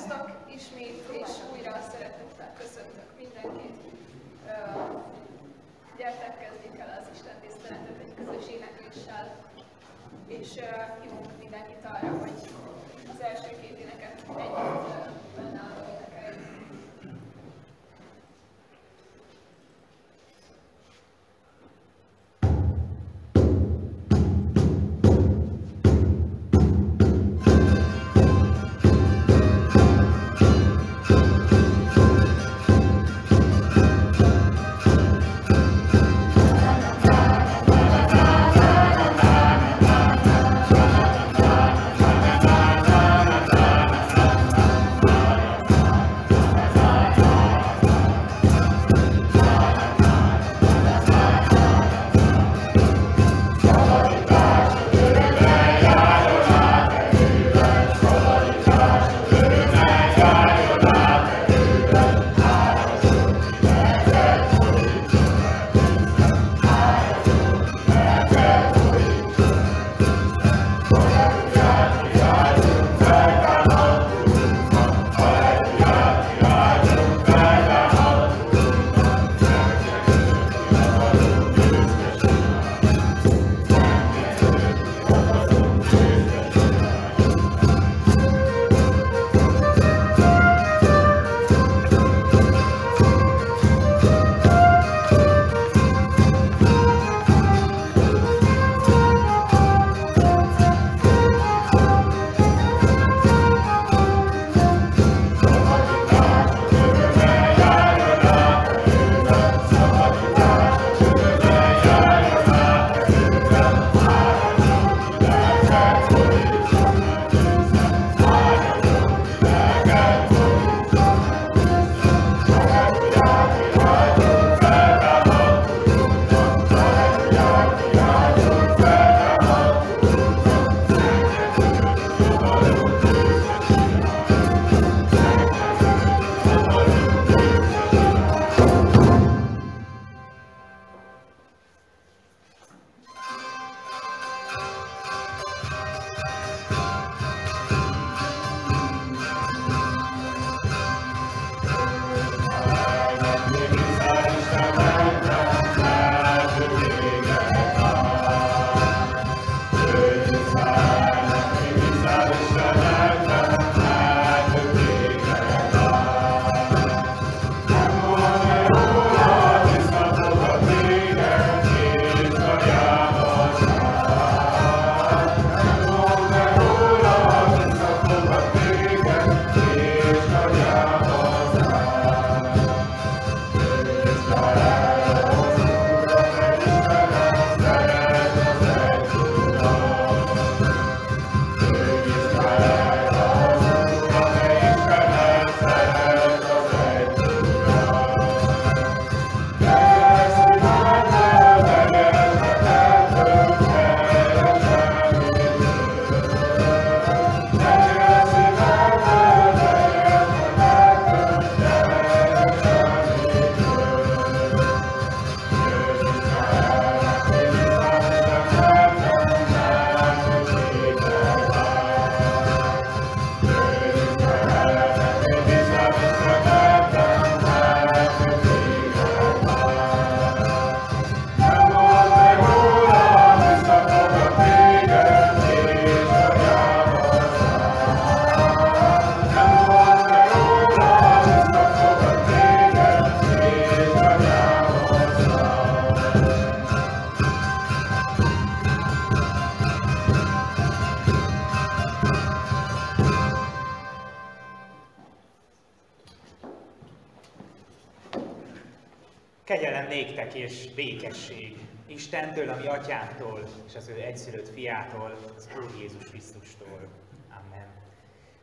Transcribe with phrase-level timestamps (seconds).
[0.00, 3.76] Szervusztok ismét, és újra szeretettel köszöntök mindenkit.
[5.96, 9.26] Gyertek, kezdjük el az Isten tiszteletet egy közös énekléssel,
[10.26, 10.48] és
[11.02, 12.38] hívunk mindenkit arra, hogy
[13.12, 14.88] az első két éneket együtt
[15.36, 15.99] fennálló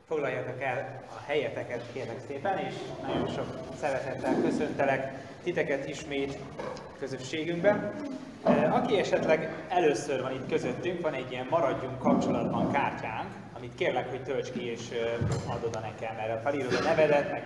[0.07, 3.45] Foglaljatok el a helyeteket, kérlek szépen, és nagyon sok
[3.79, 5.11] szeretettel köszöntelek
[5.43, 6.37] titeket ismét
[6.99, 7.93] közösségünkben.
[8.71, 14.23] Aki esetleg először van itt közöttünk, van egy ilyen maradjunk kapcsolatban kártyánk, amit kérlek, hogy
[14.23, 14.89] tölts ki és
[15.47, 17.43] adod a nekem, mert felírod a nevedet, meg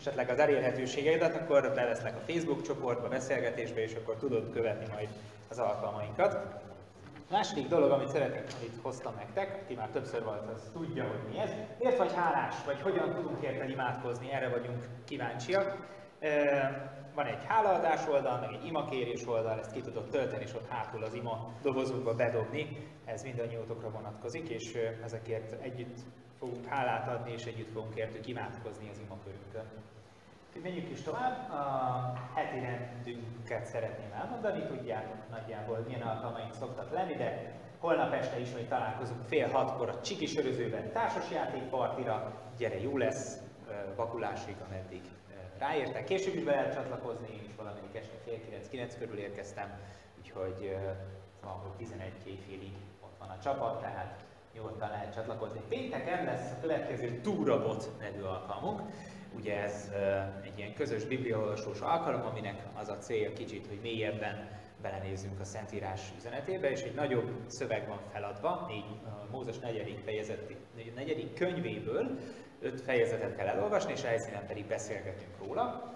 [0.00, 5.08] esetleg az elérhetőségeidet, akkor beveszlek a Facebook csoportba, beszélgetésbe, és akkor tudod követni majd
[5.48, 6.66] az alkalmainkat.
[7.30, 11.38] Második dolog, amit szeretnék, amit hoztam nektek, aki már többször volt, az tudja, hogy mi
[11.38, 11.50] ez.
[11.78, 15.76] Miért vagy hálás, vagy hogyan tudunk érte imádkozni, erre vagyunk kíváncsiak.
[17.14, 21.02] Van egy hálaadás oldal, meg egy imakérés oldal, ezt ki tudod tölteni, és ott hátul
[21.02, 22.76] az ima dobozunkba bedobni.
[23.04, 24.74] Ez mindannyiótokra vonatkozik, és
[25.04, 25.96] ezekért együtt
[26.38, 29.64] fogunk hálát adni, és együtt fogunk értük imádkozni az imakörünkön.
[30.62, 31.50] Menjünk is tovább.
[31.50, 38.50] A heti rendünket szeretném elmondani, tudjátok nagyjából milyen alkalmaink szoktak lenni, de holnap este is
[38.50, 42.32] majd találkozunk fél hatkor a Csiki Sörözőben társasjátékpartira.
[42.56, 43.42] Gyere, jó lesz,
[43.96, 45.00] vakulásig, ameddig
[45.58, 46.04] ráértek.
[46.04, 49.78] Később is be lehet csatlakozni, én is valamelyik este fél kilenc, kilenc körül érkeztem,
[50.18, 50.76] úgyhogy
[51.42, 54.24] hogy 11 éjfélig ott van a csapat, tehát
[54.54, 55.60] nyugodtan lehet csatlakozni.
[55.68, 58.80] Pénteken lesz a következő Túrabot nevű alkalmunk.
[59.38, 59.90] Ugye ez
[60.42, 64.48] egy ilyen közös bibliaolvasós alkalom, aminek az a célja kicsit, hogy mélyebben
[64.82, 68.84] belenézzünk a Szentírás üzenetébe, és egy nagyobb szöveg van feladva, négy,
[69.30, 70.52] Mózes negyedik, fejezet,
[70.94, 72.18] negyedik könyvéből,
[72.60, 75.92] öt fejezetet kell elolvasni, és helyszínen pedig beszélgetünk róla.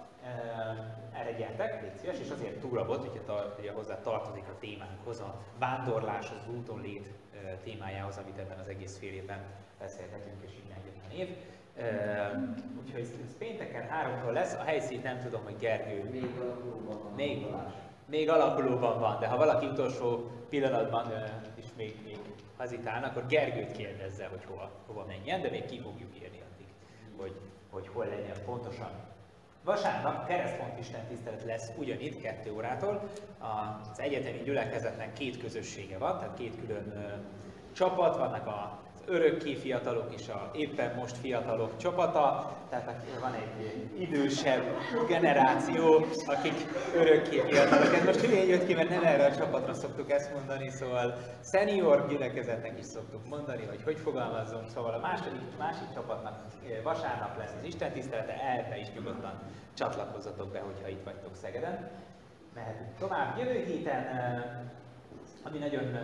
[1.13, 6.29] Erre gyertek, légy szíves, és azért túlabot, hogyha, hogyha hozzá tartozik a témánkhoz, a vándorlás,
[6.29, 7.07] az úton lét
[7.63, 9.43] témájához, amit ebben az egész fél évben
[9.79, 10.51] beszélgetünk, és
[11.03, 11.29] a név.
[11.29, 11.62] Uh,
[12.79, 16.09] úgyhogy ez pénteken háromtól lesz, a helyszínt nem tudom, hogy Gergő.
[16.11, 17.13] Még alakulóban van.
[17.15, 17.45] Még,
[18.05, 21.13] még alakulóban van, de ha valaki utolsó pillanatban
[21.55, 22.17] is még, még
[22.57, 26.67] hazitálna, akkor Gergőt kérdezze, hogy hova, hova menjen, de még ki fogjuk írni addig,
[27.17, 27.35] hogy,
[27.69, 28.91] hogy hol legyen pontosan.
[29.63, 33.09] Vasárnap keresztpont Isten tisztelet lesz ugyanitt, kettő órától.
[33.39, 37.13] Az egyetemi gyülekezetnek két közössége van, tehát két külön uh,
[37.71, 44.63] csapat, vannak a örökké fiatalok és a éppen most fiatalok csapata, tehát van egy idősebb
[45.07, 46.53] generáció, akik
[46.95, 47.93] örökké fiatalok.
[47.93, 51.17] Ez most hülyén jött ki, mert nem erre a csapatra szoktuk ezt mondani, szóval
[51.51, 56.39] senior gyülekezetnek is szoktuk mondani, hogy hogy fogalmazzunk, szóval a második, másik csapatnak
[56.83, 59.39] vasárnap lesz az Isten tisztelete, erre is nyugodtan
[59.73, 61.89] csatlakozzatok be, hogyha itt vagytok Szegeden.
[62.53, 63.37] Mehetünk tovább.
[63.37, 64.05] Jövő héten,
[65.43, 65.97] ami nagyon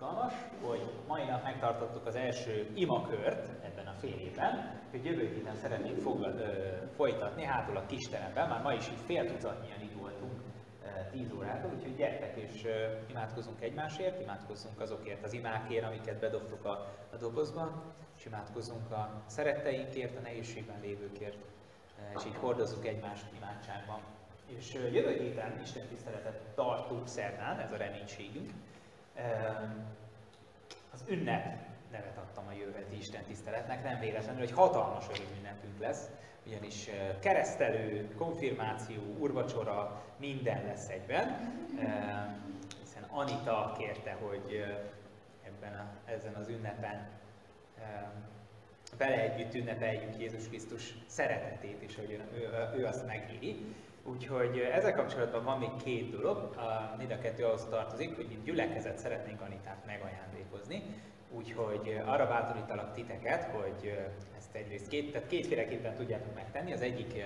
[0.00, 5.54] izgalmas, hogy mai nap megtartottuk az első imakört ebben a fél évben, hogy jövő héten
[5.54, 10.40] szeretnénk fogad, ö, folytatni hátul a kisteremben, már ma is így fél tucatnyian itt voltunk
[11.10, 16.70] 10 órától, úgyhogy gyertek és ö, imádkozunk egymásért, imádkozzunk azokért az imákért, amiket bedobtuk a,
[17.12, 17.82] a dobozba,
[18.16, 21.38] és imádkozunk a szeretteinkért, a nehézségben lévőkért,
[22.16, 24.00] és így hordozzuk egymást imádságban.
[24.46, 28.50] És jövő héten Isten tiszteletet tartunk szerdán, ez a reménységünk,
[30.92, 31.58] az ünnep
[31.90, 35.06] nevet adtam a jövő Isten tiszteletnek, nem véletlenül, hogy hatalmas
[35.38, 36.10] ünnepünk lesz,
[36.46, 36.88] ugyanis
[37.20, 41.36] keresztelő, konfirmáció, urvacsora, minden lesz egyben,
[42.82, 44.64] hiszen Anita kérte, hogy
[45.44, 47.08] ebben a, ezen az ünnepen
[48.98, 53.64] vele együtt ünnepeljük Jézus Krisztus szeretetét, és hogy ő, ő azt megéri.
[54.04, 56.54] Úgyhogy ezzel kapcsolatban van még két dolog,
[56.98, 60.82] mind a kettő ahhoz tartozik, hogy mint gyülekezet szeretnénk Anitát megajándékozni,
[61.30, 63.98] úgyhogy arra bátorítalak titeket, hogy
[64.36, 66.72] ezt egyrészt két, tehát kétféleképpen tudjátok megtenni.
[66.72, 67.22] Az egyik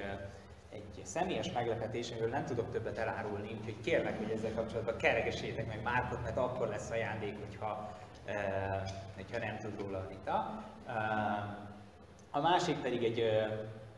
[0.73, 5.83] egy személyes meglepetés, amiről nem tudok többet elárulni, úgyhogy kérlek, hogy ezzel kapcsolatban keregessétek meg
[5.83, 7.99] Márkot, mert akkor lesz ajándék, hogyha,
[9.15, 10.65] hogyha nem tud róla Anita.
[12.31, 13.25] A másik pedig egy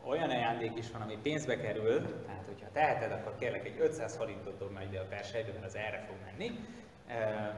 [0.07, 4.57] olyan ajándék is van, ami pénzbe kerül, tehát hogyha teheted, akkor kérlek egy 500 forintot
[4.57, 6.59] dob majd a persejbe, mert az erre fog menni.
[7.07, 7.55] E,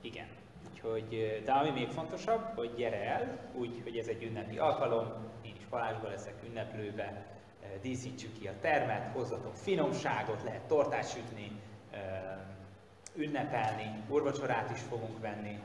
[0.00, 0.26] igen.
[0.70, 5.06] Úgyhogy, de ami még fontosabb, hogy gyere el, úgy, hogy ez egy ünnepi alkalom,
[5.42, 7.26] én is Balázsba leszek ünneplőbe,
[7.80, 11.60] díszítsük ki a termet, hozzatok finomságot, lehet tortát sütni,
[13.14, 15.58] ünnepelni, urvacsorát is fogunk venni.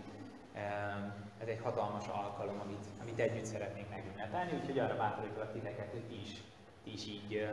[1.42, 6.22] Ez egy hatalmas alkalom, amit, amit együtt szeretnénk megünnepelni, úgyhogy arra bátorítok titeket, hogy ti
[6.22, 6.42] is,
[6.84, 7.48] ti is így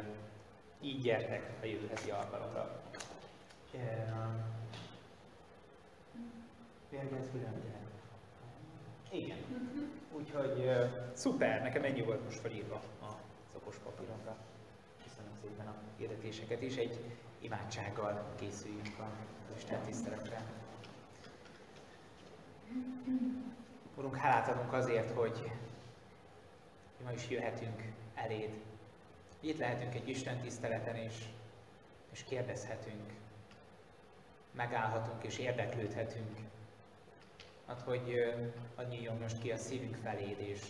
[0.85, 2.83] így gyertek a jövő heti alkalomra.
[9.11, 9.39] Igen.
[10.13, 13.07] Úgyhogy uh, szuper, nekem ennyi volt most felírva a
[13.57, 14.37] okos papíromra.
[15.05, 16.99] Köszönöm szépen a hirdetéseket is, egy
[17.41, 19.09] imádsággal készüljünk a
[19.57, 20.43] Isten tiszteletre.
[23.97, 25.51] Urunk, hálát adunk azért, hogy
[27.05, 27.83] ma is jöhetünk
[28.15, 28.51] eléd,
[29.41, 31.15] itt lehetünk egy Isten tiszteleten is,
[32.13, 33.13] és kérdezhetünk,
[34.51, 36.39] megállhatunk és érdeklődhetünk.
[37.67, 38.35] Hát, hogy
[38.77, 40.61] hadd nyíljon most ki a szívünk feléd, és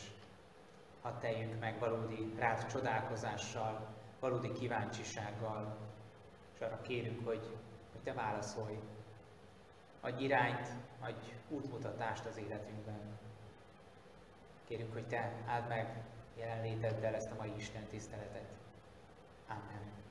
[1.02, 3.86] hadd teljünk meg valódi rád csodálkozással,
[4.20, 5.76] valódi kíváncsisággal,
[6.54, 7.46] és arra kérünk, hogy,
[7.92, 8.78] hogy te válaszolj.
[10.04, 10.68] Adj irányt,
[11.00, 13.18] adj útmutatást az életünkben.
[14.64, 16.02] Kérünk, hogy Te áld meg
[16.36, 18.48] jelenléteddel ezt a mai Isten tiszteletet.
[19.48, 20.03] Amen.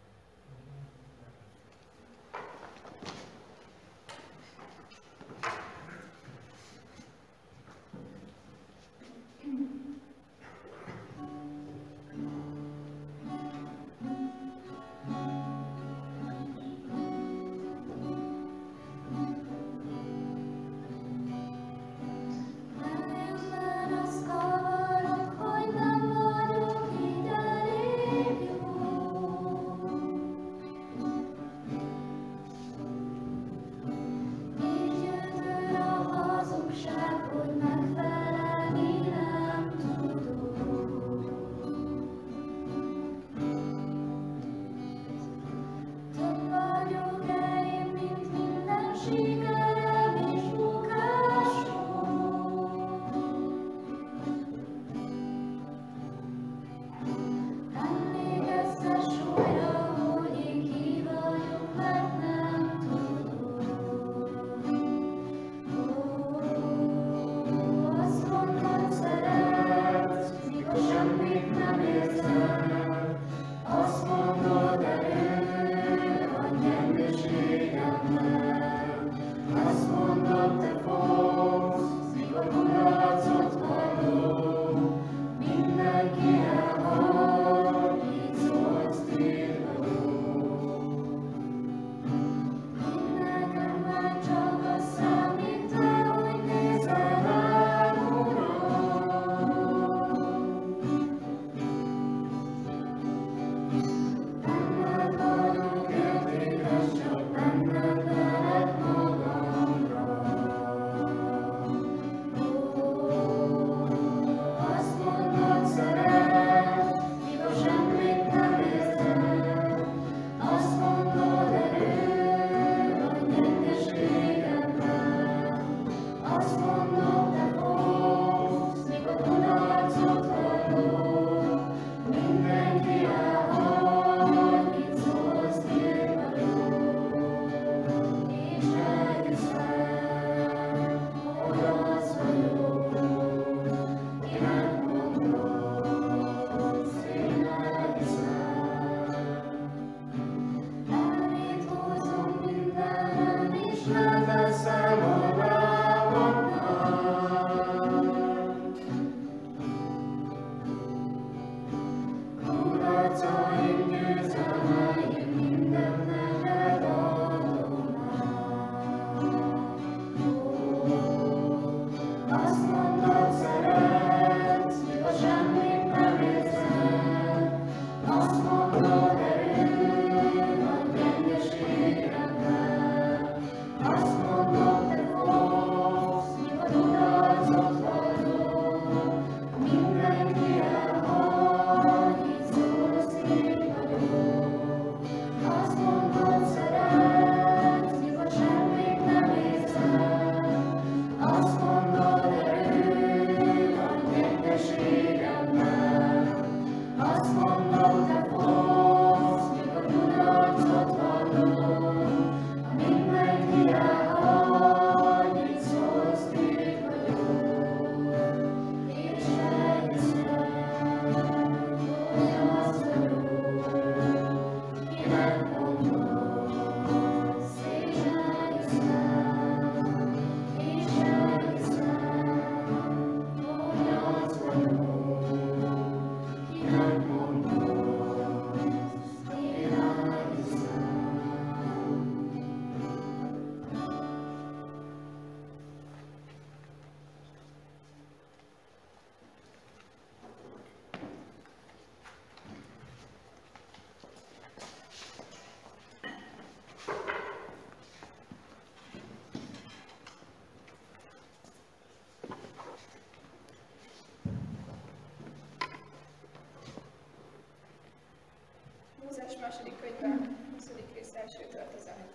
[269.53, 270.69] Második könyve, 20.
[270.93, 272.05] rész elsőtől 17.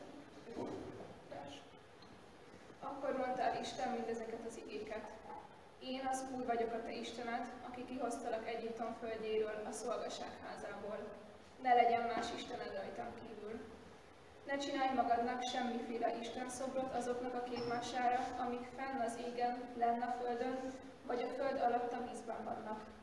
[2.80, 5.04] Akkor mondta Isten mindezeket az igéket.
[5.82, 10.98] Én az Úr vagyok a te Istened, aki kihoztalak Egyiptom földjéről, a szolgaság házából.
[11.62, 13.60] Ne legyen más Istened rajtam kívül.
[14.46, 20.14] Ne csinálj magadnak semmiféle Isten szobrot azoknak a képmására, amik fenn az égen, lenn a
[20.20, 20.72] földön,
[21.06, 22.97] vagy a föld alatt a vízben vannak.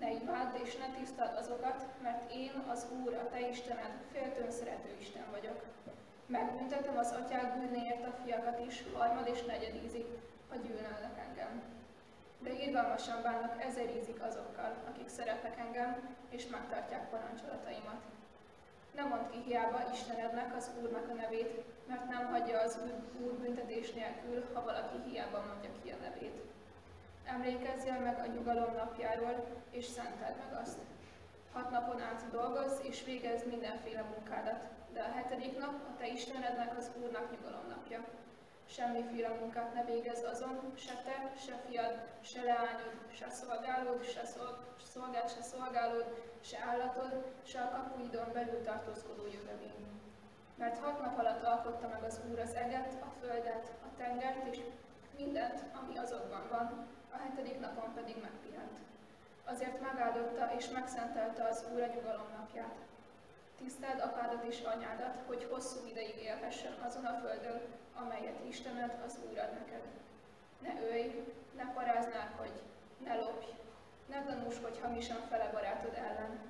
[0.00, 4.96] Ne imádd és ne tisztald azokat, mert én, az Úr, a te Istened, féltőn szerető
[5.00, 5.62] Isten vagyok.
[6.26, 10.06] Megbüntetem az atyák bűnéért a fiakat is, harmad és negyedízig,
[10.48, 11.62] ha gyűlölnek engem.
[12.38, 18.02] De irgalmasan bánnak ezer ízig azokkal, akik szeretnek engem, és megtartják parancsolataimat.
[18.94, 22.78] Nem mond ki hiába Istenednek, az Úrnak a nevét, mert nem hagyja az
[23.20, 26.40] Úr büntetés nélkül, ha valaki hiába mondja ki a nevét.
[27.34, 30.78] Emlékezzél meg a nyugalom napjáról, és szenteld meg azt.
[31.52, 34.60] Hat napon át dolgozz, és végezd mindenféle munkádat,
[34.92, 38.04] de a hetedik nap a te Istenednek, az Úrnak nyugalom napja.
[38.66, 44.22] Semmiféle munkát ne végezz azon, se te, se fiad, se leányod, se szolgálód, se
[44.92, 46.06] szolgád, se szolgálód,
[46.40, 49.86] se állatod, se a kapuidon belül tartózkodó jövevény.
[50.56, 54.60] Mert hat nap alatt alkotta meg az Úr az eget, a földet, a tengert és
[55.16, 58.78] mindent, ami azokban van, a hetedik napon pedig megpihent.
[59.44, 62.74] Azért megáldotta és megszentelte az Úr a nyugalom napját.
[63.58, 67.60] Tiszteld apádat és anyádat, hogy hosszú ideig élhessen azon a földön,
[67.94, 69.82] amelyet Istened az Úr ad neked.
[70.58, 71.24] Ne ölj,
[71.56, 72.58] ne paráználkodj,
[73.04, 73.46] ne lopj,
[74.06, 76.40] ne tanúskodj hamisan fele barátod ellen.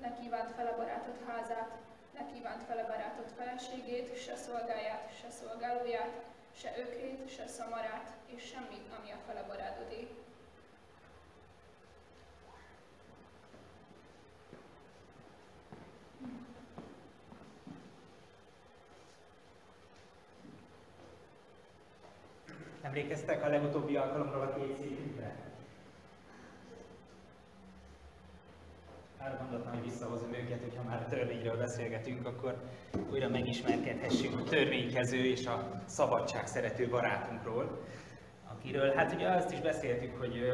[0.00, 1.70] Ne kívánt fele barátod házát,
[2.14, 8.92] ne kívánt fele barátod feleségét, se szolgáját, se szolgálóját, se ökrét, se szamarát, és semmit,
[8.98, 10.08] ami a fele barátodé.
[22.82, 25.49] Emlékeztek a legutóbbi alkalomról a két székünkre?
[29.24, 32.62] Arra gondoltam, hogy visszahozom őket, hogyha már a törvényről beszélgetünk, akkor
[33.10, 37.80] újra megismerkedhessünk a törvénykező és a szabadság szerető barátunkról,
[38.52, 40.52] akiről, hát ugye azt is beszéltük, hogy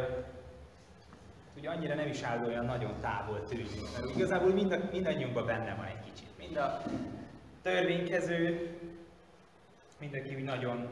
[1.57, 5.87] ugye annyira nem is áll olyan nagyon távol tőlünk, mert igazából mind, mindannyiunkban benne van
[5.87, 6.39] egy kicsit.
[6.39, 6.83] Mind a
[7.63, 8.71] törvénykező,
[10.01, 10.91] mindenki úgy nagyon,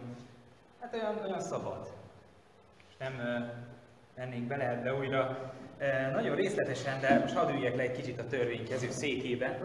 [0.81, 1.93] hát olyan, olyan szabad.
[2.89, 3.13] És nem
[4.17, 5.53] mennénk bele ebbe újra
[6.13, 9.59] nagyon részletesen, de most hadd üljek le egy kicsit a törvénykező székében,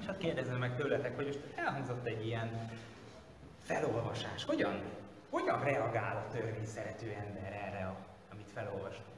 [0.00, 2.70] és hadd kérdezem meg tőletek, hogy most elhangzott egy ilyen
[3.62, 4.44] felolvasás.
[4.44, 4.82] Hogyan,
[5.30, 7.96] hogyan reagál a törvény szerető ember erre, a,
[8.32, 9.08] amit felolvastunk?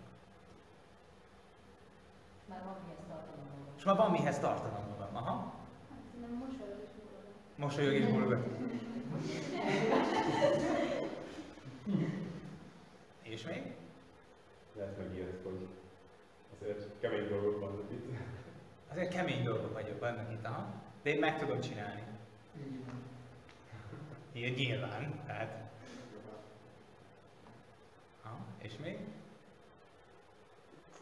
[2.49, 3.75] Már van mihez tartanom magam.
[3.77, 5.17] És már van mihez tartanom magam.
[5.17, 5.55] Aha.
[6.21, 6.89] Nem mosolyog és
[7.57, 8.47] Mosolyog és bólogat.
[13.23, 13.75] És még?
[14.77, 15.69] Lehet megijedt, hogy
[16.63, 18.17] azért kemény dolgok vannak itt.
[18.91, 20.75] Azért kemény dolgok vagyok vannak itt, aha.
[21.03, 22.03] De én meg tudom csinálni.
[24.33, 25.21] Igen, nyilván.
[25.27, 25.71] Tehát...
[28.23, 28.47] Aha.
[28.63, 28.99] És még?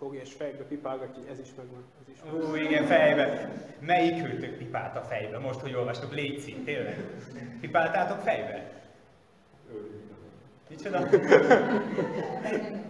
[0.00, 2.50] fogja és fejbe pipálgatja, ez is megvan, ez is megvan.
[2.50, 3.52] Ó, igen, fejbe.
[3.78, 5.38] Melyik hűtök pipált a fejbe?
[5.38, 7.04] Most, hogy olvastok, Léci, tényleg?
[7.60, 8.82] Pipáltátok fejbe?
[10.68, 11.08] Micsoda?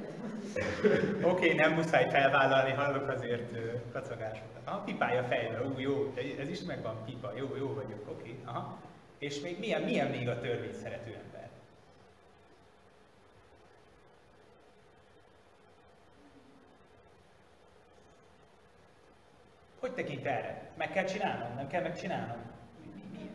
[0.55, 3.57] Oké, okay, nem muszáj felvállalni, hallok azért
[3.93, 4.61] kacagásokat.
[4.65, 8.79] Aha, pipálja fejbe, ú, jó, ez is megvan, pipa, jó, jó vagyok, oké, okay, aha.
[9.19, 11.49] És még milyen, milyen még a törvény szerető ember?
[19.81, 20.71] Hogy tekint erre?
[20.77, 21.55] Meg kell csinálnom?
[21.55, 22.39] Nem kell megcsinálnom?
[22.83, 23.31] Mi, mi,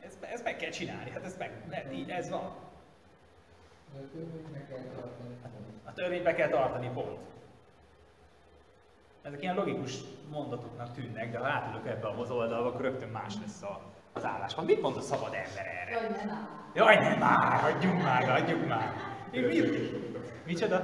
[0.00, 0.18] ez?
[0.20, 2.70] Ez, ez meg kell csinálni, hát ez meg, így, ez van.
[4.02, 5.36] A törvényt meg kell tartani.
[5.84, 7.18] A törvényt be kell tartani, pont.
[9.22, 9.98] Ezek ilyen logikus
[10.30, 13.80] mondatoknak tűnnek, de ha átülök ebbe az oldalba, akkor rögtön más lesz a,
[14.12, 14.66] az álláspont.
[14.68, 15.90] Mit mond a szabad ember erre?
[15.90, 16.48] Jaj, nem áll.
[16.74, 18.92] Jaj, nem már, hagyjuk már, hagyjuk már.
[19.30, 19.60] Mi, mi?
[20.46, 20.76] Micsoda?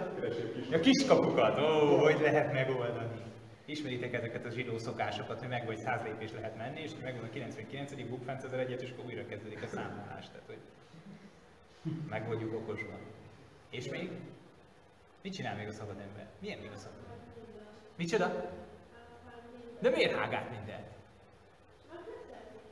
[0.72, 3.22] A kiskapukat, ó, hogy lehet megoldani.
[3.64, 7.30] Ismeritek ezeket a zsidó szokásokat, hogy meg vagy száz lépés lehet menni, és megvan a
[7.30, 8.08] 99.
[8.08, 10.26] bukfánc ezer egyet, és akkor újra kezdődik a számolás.
[10.28, 10.58] Tehát, hogy
[12.08, 12.98] meg vagyunk okosva.
[13.70, 14.10] És még?
[15.22, 16.26] Mit csinál még a szabad ember?
[16.38, 17.16] Milyen még a szabad ember?
[17.96, 18.50] Micsoda?
[19.78, 20.86] De miért hágát mindent?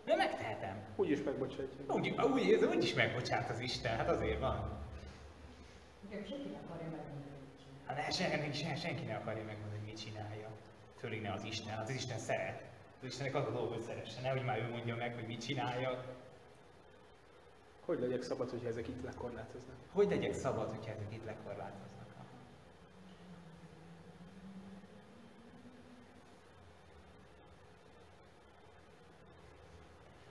[0.05, 0.85] De megtehetem.
[0.97, 1.95] Úgy is megbocsátja.
[1.95, 4.85] Úgy, úgy, ez úgy is megbocsát az Isten, hát azért van.
[6.11, 7.97] Senki nem akarja megmondani, mit csinál.
[7.97, 10.51] Hát ne, senki, sen, senki ne akarja megmondani, hogy mit csinálja.
[10.99, 12.63] Főleg ne az Isten, az Isten szeret.
[13.01, 16.05] Az Istennek az a dolga, hogy szeresse, nehogy már ő mondja meg, hogy mit csinálja.
[17.87, 19.77] Hogy legyek szabad, hogyha ezek itt lekorlátoznak?
[19.93, 22.07] Hogy legyek szabad, hogyha ezek itt lekorlátoznak?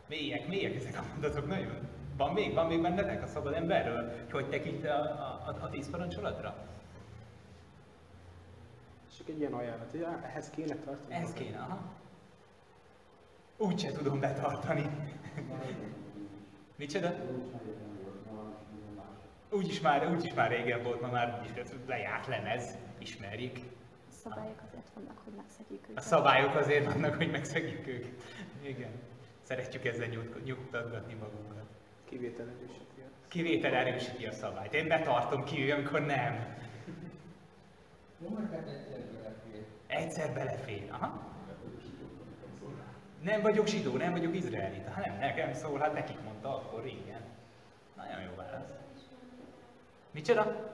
[0.07, 1.89] Mélyek, mélyek ezek a mondatok, nagyon.
[2.17, 6.67] Van még, van még bennetek a szabad emberről, hogy tekint a, a, a, tíz parancsolatra?
[9.17, 11.13] Csak egy ilyen ajánlat, hogy ehhez kéne tartani.
[11.13, 11.93] Ehhez kéne, aha.
[13.57, 14.89] Úgy se tudom betartani.
[16.75, 17.13] Micsoda?
[19.51, 23.57] Úgyis már, úgyis már régen volt, ma már úgyis lejárt lemez, ismerjük.
[24.09, 26.03] A szabályok azért vannak, hogy megszegjük A őket.
[26.03, 28.23] szabályok azért vannak, hogy megszegjük őket.
[28.61, 28.89] Igen.
[29.41, 31.63] Szeretjük ezzel nyug- nyugtatgatni magunkat.
[32.09, 33.01] Kivétel erősíti.
[33.01, 34.73] a- Kivétel erősíti a szabályt.
[34.73, 36.55] Én betartom ki, amikor nem.
[38.21, 39.65] Romákat egyszer belefér.
[39.87, 40.87] Egyszer belefér.
[40.91, 41.34] Aha.
[43.25, 44.91] Nem vagyok zsidó, nem vagyok izraelita.
[44.91, 47.21] Ha nem, nekem szól, hát nekik mondta akkor régen.
[47.95, 48.69] Nagyon jó válasz.
[50.11, 50.73] Micsoda?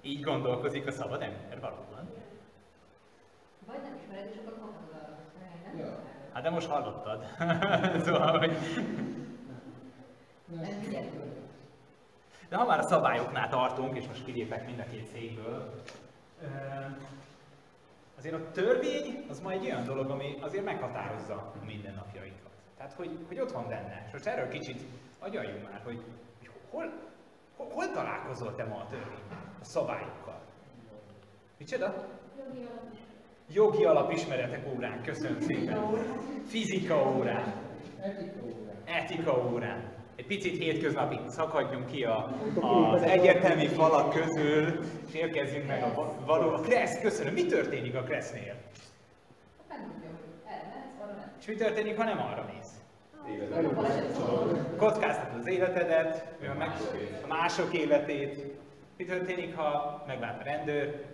[0.00, 2.10] Így gondolkozik a szabad ember, valóban.
[3.66, 4.72] Vagy nem ismered, és akkor?
[5.76, 5.98] Ja.
[6.32, 7.24] Hát de most hallottad.
[8.04, 8.56] szóval, hogy...
[12.48, 15.82] De ha már a szabályoknál tartunk, és most kilépek mind a két székből,
[18.18, 22.50] azért a törvény az ma egy olyan dolog, ami azért meghatározza a mindennapjainkat.
[22.76, 24.02] Tehát, hogy, hogy ott van benne.
[24.06, 24.82] És most erről kicsit
[25.18, 26.02] agyaljunk már, hogy,
[26.38, 26.92] hogy hol,
[27.56, 29.22] hol, hol találkozol te ma a törvény,
[29.60, 30.40] a szabályokkal?
[31.58, 31.94] Micsoda?
[33.50, 35.94] Jogi alapismeretek órán, köszönöm szépen.
[36.46, 37.54] Fizika órán,
[38.00, 38.82] etika órán.
[38.84, 39.97] etika órán.
[40.18, 42.30] Egy picit hétköznapi szakadjunk ki a,
[42.92, 46.50] az egyetemi falak közül, és érkezzünk meg a va- való...
[46.54, 47.32] A Kressz, köszönöm.
[47.32, 48.54] Mi történik a Kressznél?
[51.40, 52.70] És mi történik, ha nem arra mész?
[54.16, 54.76] A.
[54.76, 56.70] Kockáztatod az életedet, vagy meg
[57.22, 58.54] a mások életét.
[58.96, 61.04] Mi történik, ha meglát a rendőr?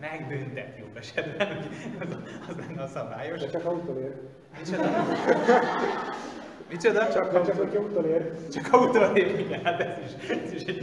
[0.00, 1.68] Megbüntet jobb esetben,
[2.00, 2.16] az,
[2.48, 3.40] az lenne a szabályos.
[3.40, 4.14] De csak autólér.
[6.70, 7.08] Micsoda?
[7.12, 8.48] Csak, csak, csak hogyha utolér.
[8.52, 10.76] Csak autólér, igen, hát ez is, ez is egy...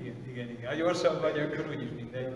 [0.00, 0.68] Igen, igen, igen.
[0.68, 2.34] Ha gyorsabb vagy, akkor úgyis mindegy.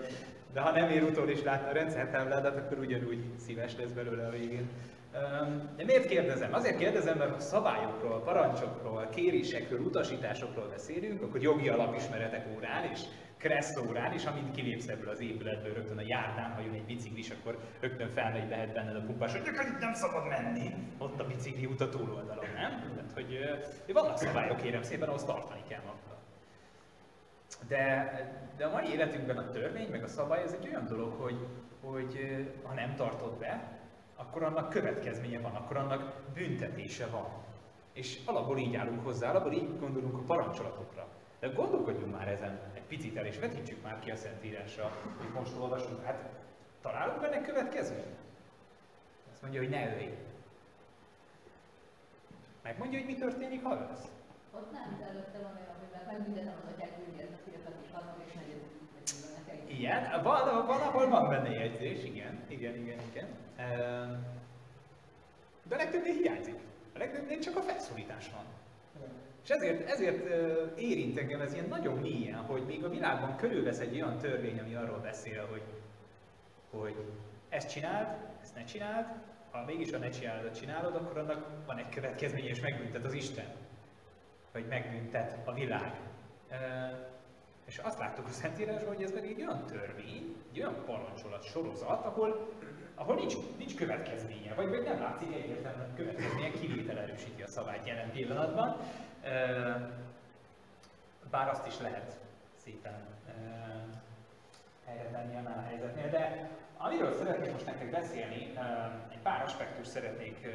[0.52, 4.30] De ha nem ér utol és látna a rendszertábládat, akkor ugyanúgy szíves lesz belőle a
[4.30, 4.68] végén.
[5.76, 6.54] De miért kérdezem?
[6.54, 13.00] Azért kérdezem, mert ha szabályokról, parancsokról, kérésekről, utasításokról beszélünk, akkor jogi alapismeretek órán és
[13.36, 17.30] Kressz órán, és amint kilépsz ebből az épületből, rögtön a járdán, ha jön egy biciklis,
[17.30, 21.66] akkor rögtön felmegy lehet benned a pumpás, hogy itt nem szabad menni, ott a bicikli
[21.66, 22.70] út a túloldalon, nem?
[22.94, 26.18] Tehát, hogy vannak szabályok, kérem szépen, ahhoz tartani kell magunkat.
[27.68, 28.12] De,
[28.56, 31.46] de a mai életünkben a törvény, meg a szabály, ez egy olyan dolog, hogy,
[31.80, 33.78] hogy ha nem tartod be,
[34.16, 37.28] akkor annak következménye van, akkor annak büntetése van.
[37.92, 41.08] És alapból így állunk hozzá, alapból így gondolunk a parancsolatokra.
[41.44, 45.56] De gondolkodjunk már ezen egy picit el, és vetítsük már ki a Szentírásra, hogy most
[45.58, 46.04] olvasunk.
[46.04, 46.28] Hát
[46.80, 48.16] találunk benne következményt?
[49.32, 50.14] Azt mondja, hogy ne ölj.
[52.62, 54.08] Megmondja, hogy mi történik, ha ölsz.
[54.54, 57.88] Ott nem, de előtte van olyan, hogy már megbüntetem az atyák bűnjét, a fiatal és
[57.92, 58.66] harmad és negyedik.
[59.36, 59.70] neked.
[59.70, 63.28] Igen, van, van, ahol van benne jegyzés, igen, igen, igen, igen.
[63.56, 64.12] Ehm,
[65.62, 66.60] De a legtöbbnél hiányzik.
[66.94, 68.44] A legtöbbnél csak a felszólítás van.
[69.44, 70.26] És ezért, ezért
[70.78, 74.74] érint engem ez ilyen nagyon mélyen, hogy még a világban körülvesz egy olyan törvény, ami
[74.74, 75.62] arról beszél, hogy,
[76.70, 76.94] hogy
[77.48, 78.06] ezt csináld,
[78.42, 79.06] ezt ne csináld,
[79.50, 83.46] ha mégis a ne csinálod, csinálod, akkor annak van egy következménye, és megbüntet az Isten.
[84.52, 86.00] Vagy megbüntet a világ.
[87.66, 92.04] És azt láttuk a Szentírásban, hogy ez meg egy olyan törvény, egy olyan parancsolat sorozat,
[92.04, 92.48] ahol,
[92.94, 98.10] ahol nincs, nincs következménye, vagy, vagy nem látszik egyértelműen következménye, kivétel erősíti a szabályt jelen
[98.10, 98.76] pillanatban.
[101.30, 102.16] Bár azt is lehet
[102.56, 103.06] szépen
[104.86, 108.52] helyre tenni annál a helyzetnél, de amiről szeretnék most nektek beszélni,
[109.10, 110.46] egy pár aspektus szeretnék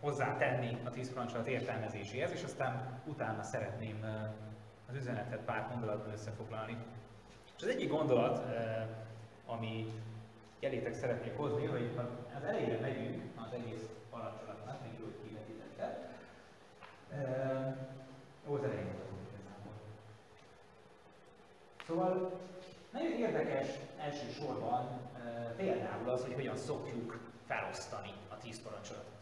[0.00, 4.04] hozzátenni a tíz parancsolat értelmezéséhez, és aztán utána szeretném
[4.88, 6.76] az üzenetet pár gondolatban összefoglalni.
[7.56, 8.44] És az egyik gondolat,
[9.46, 9.92] ami
[10.60, 12.02] elétek szeretnék hozni, hogy ha
[12.36, 16.12] az elejére megyünk az egész parancsolatnak, még úgy kivetítettet,
[18.48, 19.72] ó, az elején mutatunk igazából.
[21.86, 22.40] Szóval
[22.92, 23.66] nagyon érdekes
[23.98, 29.12] elsősorban eh, például az, hogy hogyan szokjuk felosztani a tíz parancsolatot.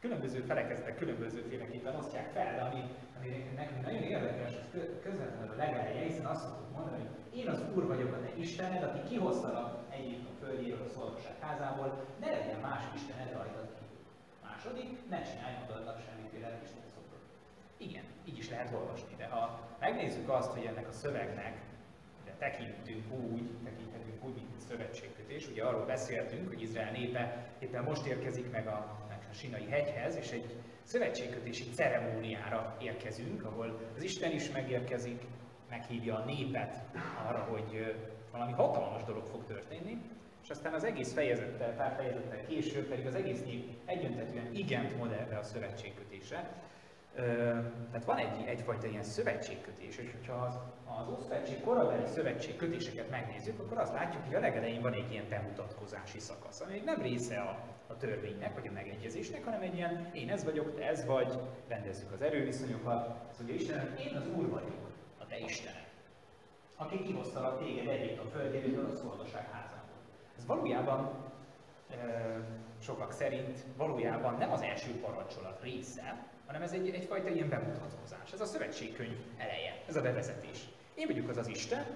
[0.00, 2.82] Különböző felekezetek különbözőféleképpen osztják fel, de ami,
[3.18, 7.48] ami nekünk nagyon érdekes, az kö- közvetlenül a legeleje, hiszen azt szoktuk mondani, hogy én
[7.48, 12.60] az Úr vagyok a te Istened, aki kihoztalak Egyiptom földjéről, a szolgaság házából, ne legyen
[12.60, 14.02] más Istened rajtad kívül.
[14.42, 16.87] Második, ne csinálj magadnak semmiféle Isten.
[17.78, 21.56] Igen, így is lehet olvasni, de ha megnézzük azt, hogy ennek a szövegnek
[22.38, 25.48] tekintünk úgy, tekinthetünk úgy, mint szövetségkötés.
[25.48, 30.16] Ugye arról beszéltünk, hogy Izrael népe éppen most érkezik meg a, meg a Sinai hegyhez,
[30.16, 35.22] és egy szövetségkötési ceremóniára érkezünk, ahol az Isten is megérkezik,
[35.70, 36.74] meghívja a népet
[37.28, 37.94] arra, hogy
[38.32, 40.02] valami hatalmas dolog fog történni,
[40.42, 45.12] és aztán az egész fejezettel, pár fejezettel később pedig az egész nép egyöntetően igent mond
[45.12, 46.52] erre a szövetségkötésre.
[47.90, 50.54] Tehát van egy, egyfajta ilyen szövetségkötés, és hogyha az,
[51.00, 56.18] az Ószövetség korabeli szövetségkötéseket megnézzük, akkor azt látjuk, hogy a legelején van egy ilyen bemutatkozási
[56.18, 60.30] szakasz, ami még nem része a, a törvénynek, vagy a megegyezésnek, hanem egy ilyen én
[60.30, 64.90] ez vagyok, te ez vagy, rendezzük az erőviszonyokat, azt mondja Isten, én az Úr vagyok,
[65.18, 65.86] a te Istened,
[66.76, 69.96] aki kihoztalak téged Egyiptom földjéből a szolgaság házából.
[70.36, 71.10] Ez valójában
[71.90, 71.94] ö,
[72.82, 78.32] sokak szerint valójában nem az első parancsolat része, hanem ez egy, egyfajta ilyen bemutatkozás.
[78.32, 80.68] Ez a szövetségkönyv eleje, ez a bevezetés.
[80.94, 81.86] Én vagyok az az Isten,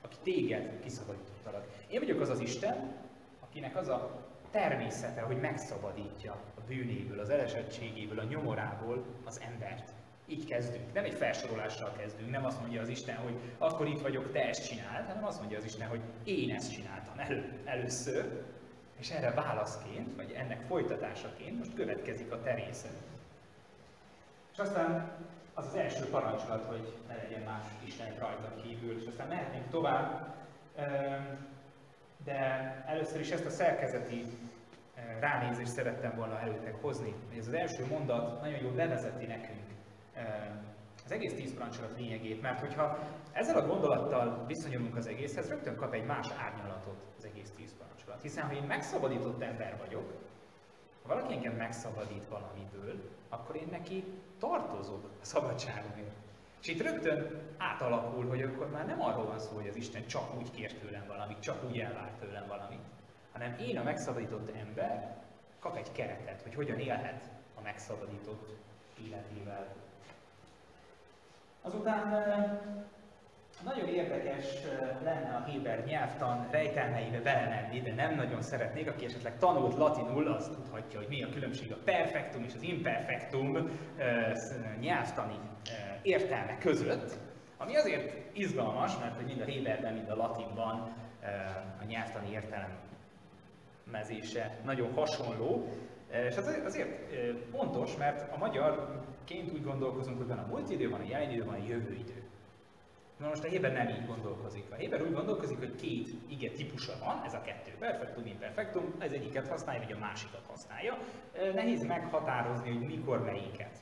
[0.00, 1.66] aki téged kiszabadítottalak.
[1.88, 2.94] Én vagyok az az Isten,
[3.40, 9.92] akinek az a természete, hogy megszabadítja a bűnéből, az elesettségéből, a nyomorából az embert.
[10.26, 10.92] Így kezdünk.
[10.92, 14.68] Nem egy felsorolással kezdünk, nem azt mondja az Isten, hogy akkor itt vagyok, te ezt
[14.68, 18.44] csináld, hanem azt mondja az Isten, hogy én ezt csináltam elő, először,
[18.98, 23.15] és erre válaszként, vagy ennek folytatásaként most következik a te részed.
[24.56, 25.10] És aztán
[25.54, 30.36] az az első parancsolat, hogy ne legyen más Isten rajta kívül, és aztán mehetnénk tovább,
[30.76, 31.22] Ehm,
[32.24, 32.38] de
[32.86, 34.24] először is ezt a szerkezeti
[34.94, 39.64] eh, ránézést szerettem volna előttek hozni, hogy ez az első mondat nagyon jól bevezeti nekünk
[40.14, 40.50] eh,
[41.04, 42.98] az egész tíz parancsolat lényegét, mert hogyha
[43.32, 48.22] ezzel a gondolattal viszonyulunk az egészhez, rögtön kap egy más árnyalatot az egész tíz parancsolat.
[48.22, 50.12] Hiszen ha én megszabadított ember vagyok,
[51.02, 54.04] ha valaki engem megszabadít valamiből, akkor én neki
[54.38, 56.14] tartozok a szabadságomért.
[56.60, 60.36] És itt rögtön átalakul, hogy akkor már nem arról van szó, hogy az Isten csak
[60.36, 62.84] úgy kér tőlem valamit, csak úgy elvár tőlem valamit,
[63.32, 65.16] hanem én a megszabadított ember
[65.58, 68.48] kap egy keretet, hogy hogyan élhet a megszabadított
[69.04, 69.66] életével.
[71.62, 72.60] Azután eh,
[73.64, 74.44] nagyon érdekes
[75.02, 78.88] lenne a Héber nyelvtan rejtelmeibe belemenni, de nem nagyon szeretnék.
[78.88, 83.70] Aki esetleg tanult latinul, az tudhatja, hogy mi a különbség a perfektum és az imperfektum
[84.80, 85.38] nyelvtani
[86.02, 87.18] értelme között,
[87.56, 90.94] ami azért izgalmas, mert hogy mind a Héberben, mind a latinban
[91.80, 95.68] a nyelvtani értelmezése nagyon hasonló,
[96.28, 97.14] és ez azért
[97.50, 101.44] fontos, mert a magyarként úgy gondolkozunk, hogy van a múlt idő, van a jelen idő,
[101.44, 102.25] van a jövő idő.
[103.16, 104.64] Na most a Héber nem így gondolkozik.
[104.70, 109.12] A Héber úgy gondolkozik, hogy két ige típusa van, ez a kettő, perfektum, imperfektum, ez
[109.12, 110.98] egyiket használja, vagy a másikat használja.
[111.54, 113.78] Nehéz meghatározni, hogy mikor melyiket.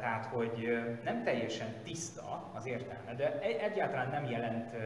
[0.00, 4.76] Tehát, hogy nem teljesen tiszta az értelme, de egyáltalán nem jelent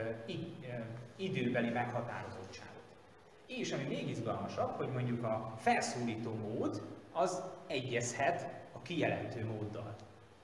[1.16, 2.74] időbeli meghatározottságot.
[3.46, 9.94] És ami még izgalmasabb, hogy mondjuk a felszólító mód az egyezhet a kijelentő móddal.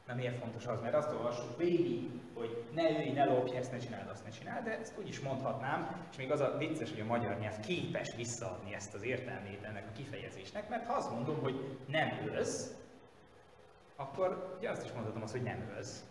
[0.06, 0.80] Na miért fontos az?
[0.80, 4.64] Mert azt olvassuk végig, hogy ne ülj, ne lopj, ezt ne csináld, azt ne csináld,
[4.64, 8.14] de ezt úgy is mondhatnám, és még az a vicces, hogy a magyar nyelv képes
[8.16, 12.74] visszaadni ezt az értelmét ennek a kifejezésnek, mert ha azt mondom, hogy nem ölsz,
[13.96, 16.04] akkor ugye azt is mondhatom azt, hogy nem ölsz.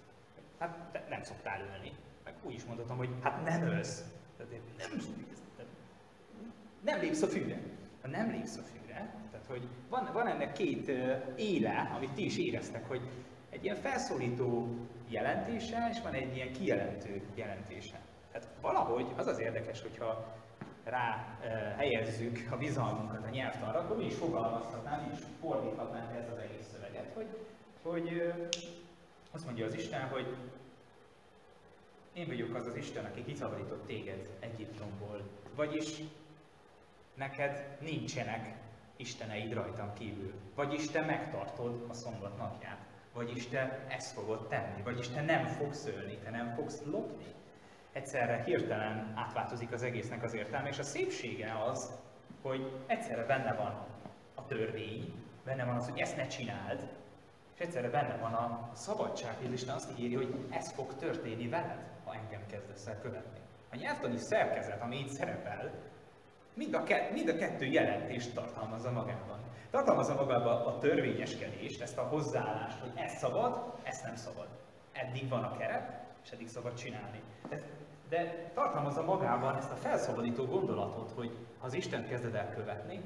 [0.59, 1.91] Hát te nem szoktál ölni.
[2.23, 4.03] Meg úgy is mondhatom, hogy hát nem ölsz.
[4.37, 5.01] Tehát nem,
[6.81, 7.59] nem lépsz a fűre.
[8.01, 10.91] Ha nem lépsz a fűre, tehát hogy van, van ennek két
[11.35, 13.01] éle, amit ti is éreztek, hogy
[13.51, 14.67] egy ilyen felszólító
[15.07, 17.99] jelentése, és van egy ilyen kijelentő jelentése.
[18.31, 20.35] Tehát valahogy az az érdekes, hogyha
[20.83, 26.29] rá e, helyezzük a bizalmunkat a nyelvtanra, akkor mi is fogalmazhatnánk, mi is fordíthatnánk ezt
[26.29, 27.27] az egész szöveget, hogy
[27.81, 28.33] hogy
[29.31, 30.35] azt mondja az Isten, hogy
[32.13, 35.21] én vagyok az az Isten, aki kiszabadított téged Egyiptomból.
[35.55, 36.01] Vagyis
[37.13, 38.55] neked nincsenek
[38.95, 40.33] isteneid rajtam kívül.
[40.55, 42.90] Vagyis te megtartod a szombat napját.
[43.13, 44.81] Vagyis te ezt fogod tenni.
[44.81, 47.25] Vagyis te nem fogsz ölni, te nem fogsz lopni.
[47.93, 51.99] Egyszerre hirtelen átváltozik az egésznek az értelme, és a szépsége az,
[52.41, 53.85] hogy egyszerre benne van
[54.35, 55.13] a törvény,
[55.45, 56.89] benne van az, hogy ezt ne csináld,
[57.61, 62.13] egyszerre benne van a szabadság, hogy Isten azt ígéri, hogy ez fog történni veled, ha
[62.13, 63.39] engem kezdesz el követni.
[63.71, 65.71] A nyelvtani szerkezet, ami itt szerepel,
[66.53, 69.39] mind a, ke- mind a kettő jelentést tartalmazza magában.
[69.71, 74.47] Tartalmazza magában a törvényeskedést, ezt a hozzáállást, hogy ez szabad, ezt nem szabad.
[74.91, 77.21] Eddig van a keret, és eddig szabad csinálni.
[77.49, 77.61] De,
[78.09, 83.01] de tartalmazza magában ezt a felszabadító gondolatot, hogy ha az Isten kezded el követni,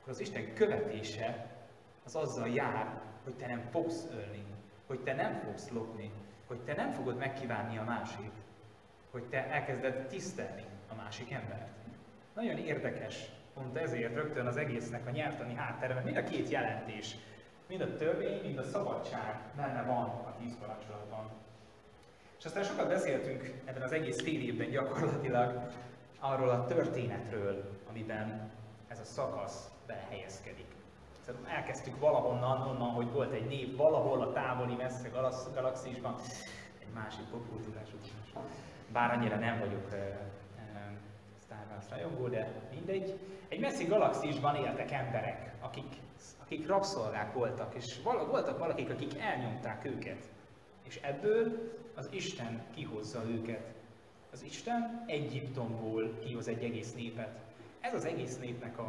[0.00, 1.46] akkor az Isten követése
[2.04, 4.44] az azzal jár, hogy te nem fogsz ölni,
[4.86, 6.12] hogy te nem fogsz lopni,
[6.46, 8.30] hogy te nem fogod megkívánni a másik,
[9.10, 11.68] hogy te elkezded tisztelni a másik embert.
[12.34, 17.16] Nagyon érdekes, pont ezért rögtön az egésznek a nyelvtani háttere, mert mind a két jelentés,
[17.68, 21.30] mind a törvény, mind a szabadság benne van a tíz parancsolatban.
[22.38, 25.70] És aztán sokat beszéltünk ebben az egész fél évben gyakorlatilag
[26.20, 28.50] arról a történetről, amiben
[28.88, 30.66] ez a szakasz belehelyezkedik.
[31.26, 36.14] Szóval elkezdtük valahonnan, onnan, hogy volt egy nép valahol a távoli, messze galax- galaxisban,
[36.78, 38.48] egy másik popkultúrás utalás.
[38.92, 39.98] Bár annyira nem vagyok uh,
[41.52, 43.18] Star Wars rajongó, de mindegy.
[43.48, 45.96] Egy messzi galaxisban éltek emberek, akik,
[46.42, 50.28] akik rabszolgák voltak, és vala, voltak valakik, akik elnyomták őket.
[50.82, 53.72] És ebből az Isten kihozza őket.
[54.32, 57.38] Az Isten Egyiptomból kihoz egy egész népet.
[57.80, 58.88] Ez az egész népnek a,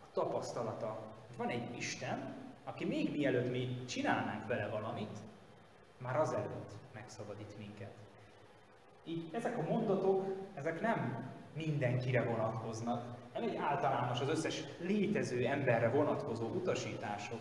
[0.00, 0.98] a tapasztalata.
[1.36, 5.18] Van egy Isten, aki még mielőtt mi csinálnánk vele valamit,
[5.98, 7.92] már azelőtt megszabadít minket.
[9.04, 15.88] Így ezek a mondatok, ezek nem mindenkire vonatkoznak, nem egy általános, az összes létező emberre
[15.88, 17.40] vonatkozó utasítások,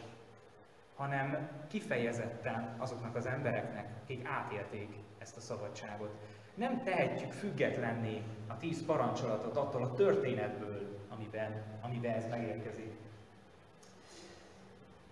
[0.96, 6.12] hanem kifejezetten azoknak az embereknek, akik átélték ezt a szabadságot.
[6.54, 12.92] Nem tehetjük függetlenné a tíz parancsolatot attól a történetből, amiben, amiben ez megérkezik.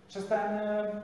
[0.10, 1.04] És aztán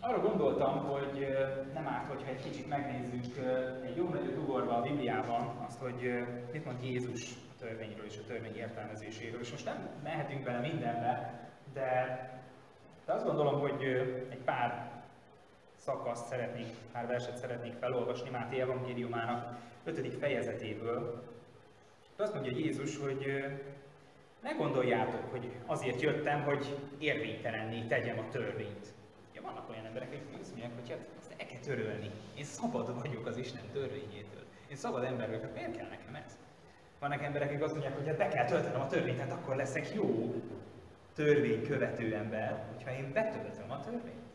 [0.00, 1.26] arra gondoltam, hogy
[1.74, 3.36] nem árt, hogyha egy kicsit megnézzük
[3.84, 8.26] egy jó nagyot ugorva a Bibliában azt, hogy mit mond Jézus a törvényről és a
[8.26, 9.40] törvény értelmezéséről.
[9.40, 11.40] És most nem mehetünk bele mindenbe,
[11.72, 12.20] de,
[13.04, 13.82] de azt gondolom, hogy
[14.28, 14.90] egy pár
[15.76, 20.14] szakaszt szeretnék, pár verset szeretnék felolvasni Máté evangéliumának 5.
[20.14, 21.22] fejezetéből.
[22.16, 23.44] De azt mondja Jézus, hogy
[24.42, 28.96] ne gondoljátok, hogy azért jöttem, hogy érvénytelenné tegyem a törvényt.
[30.00, 32.10] Emberek, akik azt mondják, hogy hát ezt el kell törölni.
[32.36, 34.44] Én szabad vagyok az Isten törvényétől.
[34.70, 36.38] Én szabad ember vagyok, hát miért kell nekem ez?
[36.98, 39.94] Vannak emberek, akik azt mondják, hogy hát be kell töltenem a törvényt, tehát akkor leszek
[39.94, 40.34] jó
[41.14, 44.26] törvény követő ember, hogyha én betöltöm a törvényt.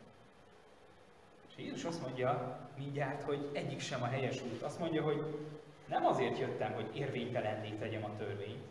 [1.47, 4.61] És Jézus azt mondja mindjárt, hogy egyik sem a helyes út.
[4.61, 5.47] Azt mondja, hogy
[5.87, 8.63] nem azért jöttem, hogy érvénytelenné tegyem a törvényt,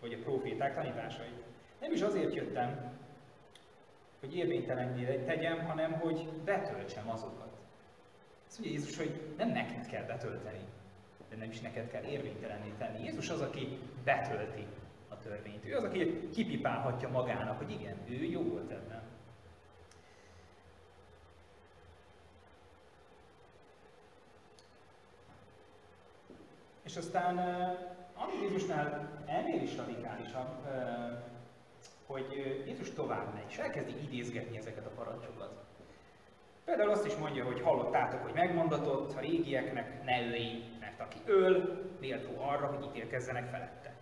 [0.00, 1.42] vagy a proféták tanításait.
[1.80, 2.97] Nem is azért jöttem,
[4.20, 7.56] hogy érvénytelenné tegyem, hanem hogy betöltsem azokat.
[8.48, 10.64] Azt mondja Jézus, hogy nem neked kell betölteni,
[11.28, 13.04] de nem is neked kell érvénytelenné tenni.
[13.04, 14.66] Jézus az, aki betölti
[15.08, 15.64] a törvényt.
[15.64, 19.02] Ő az, aki kipipálhatja magának, hogy igen, ő jó volt ebben.
[26.82, 27.38] És aztán,
[28.14, 30.66] ami Jézusnál ennél is radikálisabb,
[32.08, 32.26] hogy
[32.66, 35.52] Jézus tovább megy, és elkezdi idézgetni ezeket a parancsokat.
[36.64, 41.84] Például azt is mondja, hogy hallottátok, hogy megmondatott a régieknek ne ölj, mert aki öl,
[42.00, 43.94] méltó arra, hogy ítélkezzenek felette.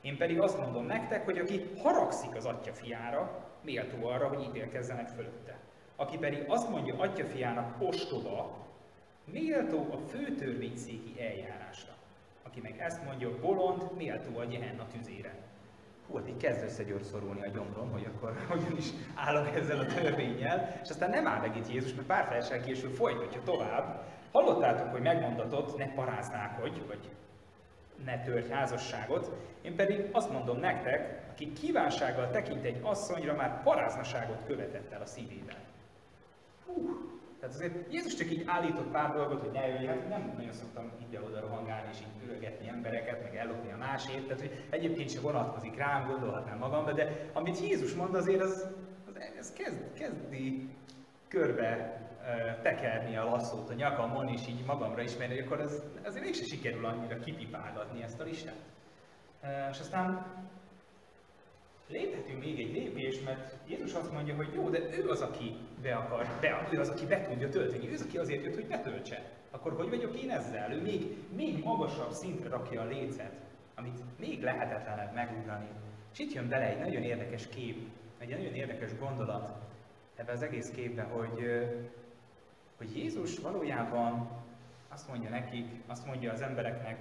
[0.00, 5.08] Én pedig azt mondom nektek, hogy aki haragszik az atya fiára, méltó arra, hogy ítélkezzenek
[5.08, 5.58] fölötte.
[5.96, 8.66] Aki pedig azt mondja atya fiának ostoba,
[9.24, 11.92] méltó a főtörvényszéki eljárásra.
[12.42, 15.34] Aki meg ezt mondja bolond, méltó a Gehenna tüzére.
[16.06, 20.80] Hú, hát így kezd összegyőrszorulni a gyomrom, hogy akkor hogyan is állok ezzel a törvényel,
[20.82, 24.02] és aztán nem áll meg itt Jézus, mert pár felesel később folytatja tovább.
[24.32, 27.10] Hallottátok, hogy megmondatott, ne paráználkodj, vagy
[28.04, 29.30] ne törj házasságot,
[29.62, 35.06] én pedig azt mondom nektek, aki kívánsággal tekint egy asszonyra, már paráznaságot követett el a
[35.06, 35.56] szívében.
[36.66, 37.15] Hú,
[37.46, 40.92] tehát azért Jézus csak így állított pár dolgot, hogy ne jöjjön, hát nem nagyon szoktam
[41.08, 45.76] ide-oda rohangálni és így ülgetni embereket, meg ellopni a másét, tehát hogy egyébként sem vonatkozik
[45.76, 48.74] rám, gondolhatnám magamba, de amit Jézus mond azért, az,
[49.06, 50.68] az, ez kezd, kezdi
[51.28, 52.00] körbe
[52.62, 57.18] tekerni a lasszót a nyakamon, és így magamra ismerni, akkor ez, azért mégse sikerül annyira
[57.18, 58.62] kipipálgatni ezt a listát.
[59.70, 60.26] És aztán
[61.86, 65.94] léphetünk még egy lépést, mert Jézus azt mondja, hogy jó, de ő az, aki be
[65.94, 69.30] akar, be, ő az, aki be tudja tölteni, ő az, aki azért jött, hogy betöltse.
[69.50, 70.72] Akkor hogy vagyok én ezzel?
[70.72, 73.32] Ő még, még magasabb szintre rakja a lécet,
[73.74, 75.68] amit még lehetetlenebb megugrani.
[76.12, 79.52] És itt jön bele egy nagyon érdekes kép, egy nagyon érdekes gondolat
[80.14, 81.66] ebbe az egész képbe, hogy,
[82.76, 84.28] hogy Jézus valójában
[84.88, 86.98] azt mondja nekik, azt mondja az embereknek,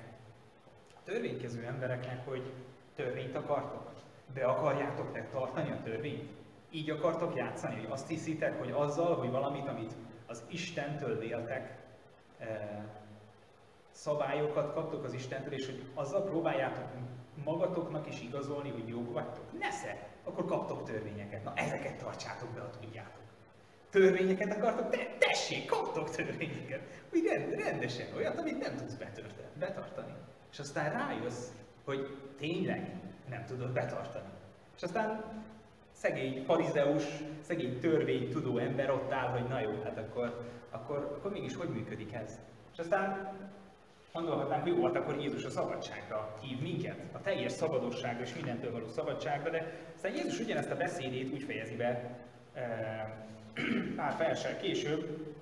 [0.95, 2.51] a törvénykező embereknek, hogy
[2.95, 3.95] törvényt akartok?
[4.33, 6.29] Be akarjátok tartani a törvényt?
[6.71, 9.93] Így akartok játszani, hogy azt hiszitek, hogy azzal, hogy valamit, amit
[10.27, 11.77] az Istentől véltek,
[13.91, 16.87] szabályokat kaptok az Istentől, és hogy azzal próbáljátok
[17.43, 19.59] magatoknak is igazolni, hogy jók vagytok?
[19.59, 20.07] Nesze!
[20.23, 21.43] Akkor kaptok törvényeket.
[21.43, 23.21] Na ezeket tartsátok be, ha tudjátok.
[23.89, 24.89] Törvényeket akartok?
[24.89, 26.81] Te, tessék, kaptok törvényeket.
[27.13, 30.13] Úgy rend, rendesen, olyat, amit nem tudsz betörte- betartani.
[30.51, 31.47] És aztán rájössz,
[31.83, 32.95] hogy tényleg
[33.29, 34.29] nem tudod betartani.
[34.75, 35.23] És aztán
[35.91, 37.03] szegény farizeus,
[37.41, 42.13] szegény törvénytudó ember ott áll, hogy na jó, hát akkor, akkor, akkor mégis hogy működik
[42.13, 42.39] ez?
[42.73, 43.33] És aztán
[44.13, 48.87] gondolhatnánk, jó, hát akkor Jézus a szabadságra hív minket, a teljes szabadosságra és mindentől való
[48.87, 52.19] szabadságra, de aztán Jézus ugyanezt a beszédét úgy fejezi be
[52.53, 52.63] e,
[53.95, 55.33] pár versel később,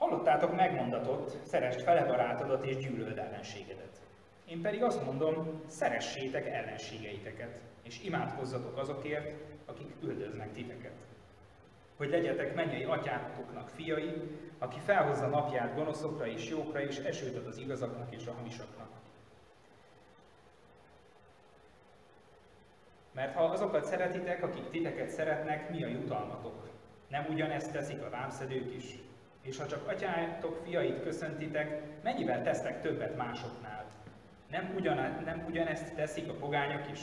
[0.00, 3.89] Hallottátok megmondatot, szerest fele barátodat és gyűlöld ellenségedet.
[4.50, 9.34] Én pedig azt mondom, szeressétek ellenségeiteket, és imádkozzatok azokért,
[9.66, 11.06] akik üldöznek titeket.
[11.96, 14.12] Hogy legyetek mennyei atyátoknak fiai,
[14.58, 18.88] aki felhozza napját gonoszokra és jókra, és esőt ad az igazaknak és a hamisaknak.
[23.12, 26.68] Mert ha azokat szeretitek, akik titeket szeretnek, mi a jutalmatok?
[27.08, 28.98] Nem ugyanezt teszik a vámszedők is?
[29.42, 33.89] És ha csak atyátok fiait köszöntitek, mennyivel tesztek többet másoknál?
[34.50, 37.00] Nem, ugyan, nem ugyanezt teszik a pogányok is?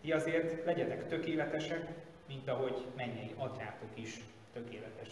[0.00, 1.88] Ti azért legyetek tökéletesek,
[2.26, 4.20] mint ahogy mennyei atyátok is
[4.52, 5.08] tökéletes.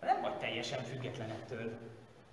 [0.00, 1.78] Nem vagy teljesen független ettől.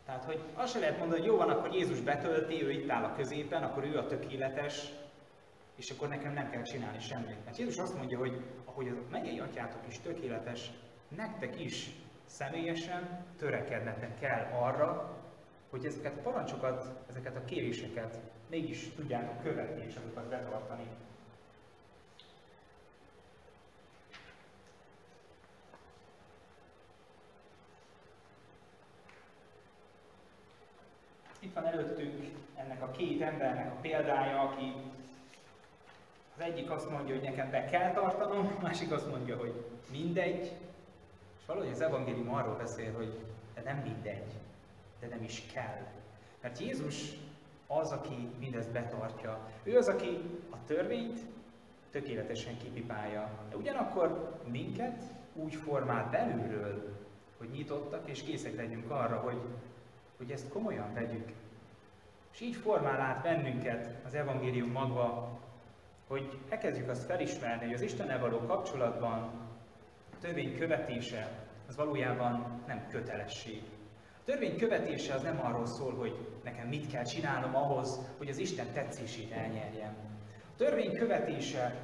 [0.06, 3.04] Tehát, hogy azt se lehet mondani, hogy jó van, akkor Jézus betölti, ő itt áll
[3.04, 4.92] a középen, akkor ő a tökéletes,
[5.76, 7.46] és akkor nekem nem kell csinálni semmit.
[7.46, 10.72] Mert Jézus azt mondja, hogy ahogy a mennyei atyátok is tökéletes,
[11.16, 11.90] nektek is
[12.28, 15.18] személyesen törekednetek kell arra,
[15.70, 18.20] hogy ezeket a parancsokat, ezeket a kéréseket
[18.50, 20.88] mégis tudjátok követni és azokat betartani.
[31.40, 32.26] Itt van előttünk
[32.56, 34.74] ennek a két embernek a példája, aki
[36.36, 40.52] az egyik azt mondja, hogy nekem be kell tartanom, a másik azt mondja, hogy mindegy.
[41.48, 43.20] Valahogy az evangélium arról beszél, hogy
[43.54, 44.34] de nem mindegy,
[45.00, 45.88] de nem is kell.
[46.42, 47.18] Mert Jézus
[47.68, 49.50] az, aki mindezt betartja.
[49.64, 50.18] Ő az, aki
[50.50, 51.20] a törvényt
[51.92, 53.30] tökéletesen kipipálja.
[53.50, 55.02] De ugyanakkor minket
[55.34, 56.96] úgy formál belülről,
[57.38, 59.42] hogy nyitottak és készek legyünk arra, hogy,
[60.18, 61.32] hogy ezt komolyan vegyük.
[62.34, 65.40] És így formál át bennünket az evangélium magva,
[66.08, 69.47] hogy elkezdjük azt felismerni, hogy az Istennel való kapcsolatban
[70.18, 71.30] a törvény követése
[71.68, 73.62] az valójában nem kötelesség.
[74.20, 78.38] A törvény követése az nem arról szól, hogy nekem mit kell csinálnom ahhoz, hogy az
[78.38, 79.96] Isten tetszését elnyerjem.
[80.54, 81.76] A törvény követése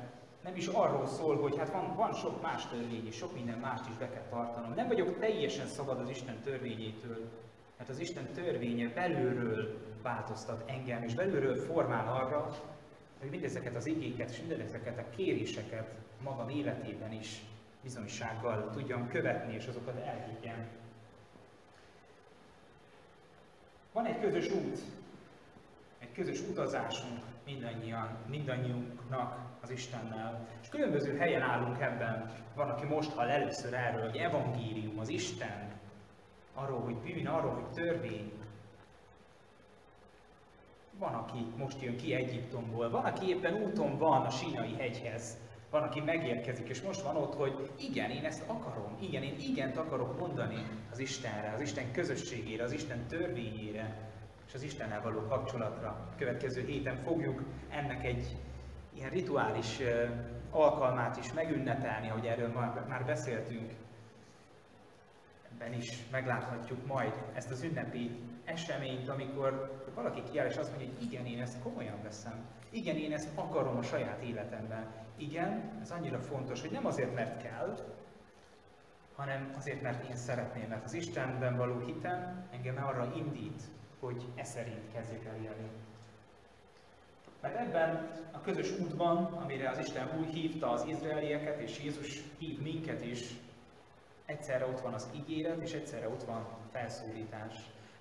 [0.44, 3.90] nem is arról szól, hogy hát van, van sok más törvény, és sok minden mást
[3.90, 4.74] is be kell tartanom.
[4.74, 7.30] Nem vagyok teljesen szabad az Isten törvényétől,
[7.78, 12.50] mert az Isten törvénye belülről változtat engem, és belülről formál arra,
[13.20, 15.88] hogy mindezeket az igéket és mindezeket a kéréseket
[16.24, 17.42] magam életében is
[17.84, 20.68] bizonysággal tudjam követni, és azokat elhiggyem.
[23.92, 24.80] Van egy közös út,
[26.00, 30.48] egy közös utazásunk mindannyian, mindannyiunknak az Istennel.
[30.62, 32.32] És különböző helyen állunk ebben.
[32.56, 35.72] Van, aki most hall először erről, hogy evangélium, az Isten,
[36.54, 38.32] arról, hogy bűn, arról, hogy törvény.
[40.98, 45.38] Van, aki most jön ki Egyiptomból, van, aki éppen úton van a sínai hegyhez,
[45.74, 49.78] van, aki megérkezik, és most van ott, hogy igen, én ezt akarom, igen, én igent
[49.78, 54.12] akarok mondani az Istenre, az Isten közösségére, az Isten törvényére,
[54.48, 56.14] és az Istennel való kapcsolatra.
[56.18, 58.38] Következő héten fogjuk ennek egy
[58.96, 59.80] ilyen rituális
[60.50, 62.48] alkalmát is megünnepelni, ahogy erről
[62.88, 63.72] már beszéltünk.
[65.52, 71.04] Ebben is megláthatjuk majd ezt az ünnepi eseményt, amikor valaki kiáll és azt mondja, hogy
[71.04, 72.46] igen, én ezt komolyan veszem.
[72.70, 74.86] Igen, én ezt akarom a saját életemben.
[75.18, 77.78] Igen, ez annyira fontos, hogy nem azért, mert kell,
[79.16, 83.62] hanem azért, mert én szeretném, mert az Istenben való hitem engem arra indít,
[84.00, 85.70] hogy e szerint kezdjek el élni.
[87.42, 92.62] Mert ebben a közös útban, amire az Isten úgy hívta az izraelieket, és Jézus hív
[92.62, 93.36] minket is,
[94.26, 97.54] egyszerre ott van az ígéret, és egyszerre ott van felszólítás.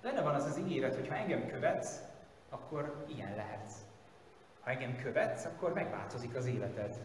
[0.03, 2.01] Benne van az az ígéret, hogy ha engem követsz,
[2.49, 3.75] akkor ilyen lehetsz.
[4.61, 6.99] Ha engem követsz, akkor megváltozik az életed.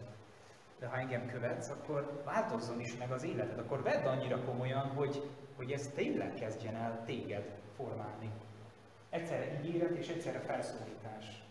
[0.78, 3.58] De ha engem követsz, akkor változzon is meg az életed.
[3.58, 8.30] Akkor vedd annyira komolyan, hogy, hogy ez tényleg kezdjen el téged formálni.
[9.10, 11.42] Egyszerre ígéret és egyszerre felszólítás.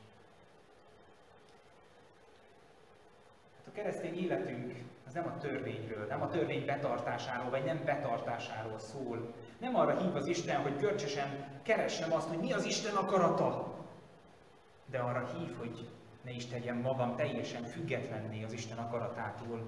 [3.58, 4.76] Hát a keresztény életünk
[5.08, 9.34] az nem a törvényről, nem a törvény betartásáról, vagy nem betartásáról szól.
[9.60, 13.76] Nem arra hív az Isten, hogy görcsösen keressem azt, hogy mi az Isten akarata,
[14.86, 15.90] de arra hív, hogy
[16.22, 19.66] ne is tegyem magam teljesen függetlenné az Isten akaratától,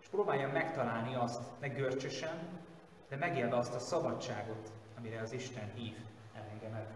[0.00, 2.48] és próbáljam megtalálni azt, ne görcsösen,
[3.08, 5.96] de megélve azt a szabadságot, amire az Isten hív
[6.52, 6.90] engemet.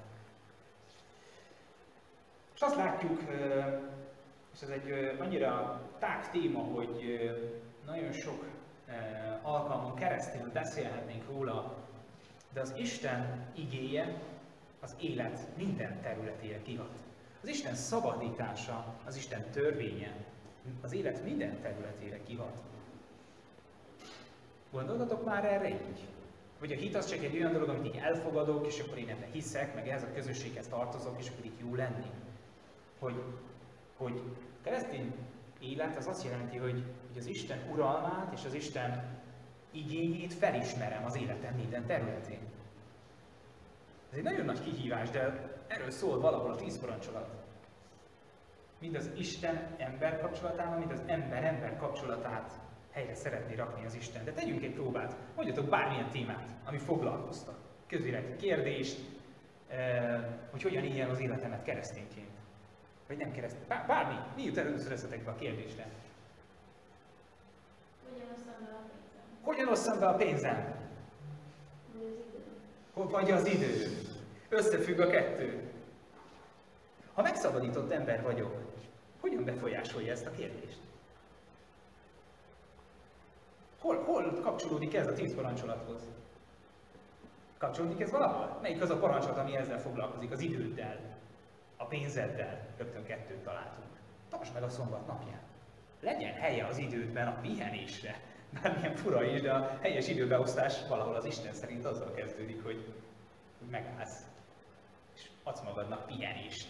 [2.55, 3.21] És azt látjuk,
[4.55, 7.21] és ez egy annyira tág téma, hogy
[7.87, 8.45] nagyon sok
[9.43, 11.77] alkalmon keresztül beszélhetnénk róla,
[12.53, 14.23] de az Isten igéje
[14.81, 16.99] az élet minden területére kihat.
[17.43, 20.15] Az Isten szabadítása, az Isten törvénye
[20.81, 22.63] az élet minden területére kihat.
[24.71, 26.09] Gondoltatok már erre így?
[26.59, 29.31] Vagy a hit az csak egy olyan dolog, amit így elfogadok, és akkor én ebben
[29.31, 32.11] hiszek, meg ehhez a közösséghez tartozok, és akkor így jó lenni.
[32.99, 33.23] Hogy,
[33.97, 34.23] hogy
[34.63, 35.15] keresztény
[35.61, 39.20] élet az azt jelenti, hogy, hogy az Isten uralmát és az Isten
[39.71, 42.41] igényét felismerem az életem minden területén.
[44.11, 47.29] Ez egy nagyon nagy kihívás, de erről szól valahol a tíz parancsolat.
[48.79, 52.53] Mind az Isten-ember kapcsolatában, mind az ember-ember kapcsolatát
[52.91, 54.25] helyre szeretné rakni az Isten.
[54.25, 57.59] De tegyünk egy próbát, mondjatok bármilyen témát, ami foglalkoztak.
[57.87, 58.99] Közéleti kérdést,
[59.69, 62.31] eh, hogy hogyan éljen az életemet keresztényként.
[63.07, 63.65] Vagy nem keresztény.
[63.69, 65.87] Bár, bármi, mi jut először eszetekbe a kérdésre?
[69.43, 70.75] Hogyan osszam be a pénzem?
[72.95, 73.99] Vagy az idő.
[74.49, 75.71] Összefügg a kettő.
[77.15, 78.57] Ha megszabadított ember vagyok,
[79.21, 80.79] hogyan befolyásolja ezt a kérdést?
[83.79, 86.03] Hol, hol kapcsolódik ez a tíz parancsolathoz?
[87.59, 88.59] Kapcsolódik ez valahol?
[88.63, 90.31] Melyik az a parancsolat, ami ezzel foglalkozik?
[90.31, 91.19] Az időddel,
[91.77, 92.67] a pénzeddel.
[92.77, 93.89] Rögtön kettőt találtunk.
[94.29, 95.41] Tartsd meg a szombat napján.
[96.01, 98.21] Legyen helye az idődben a pihenésre.
[98.63, 102.95] Bármilyen fura is, de a helyes időbeosztás valahol az Isten szerint azzal kezdődik, hogy
[103.71, 104.25] megállsz,
[105.15, 106.69] és adsz magadnak pihenést.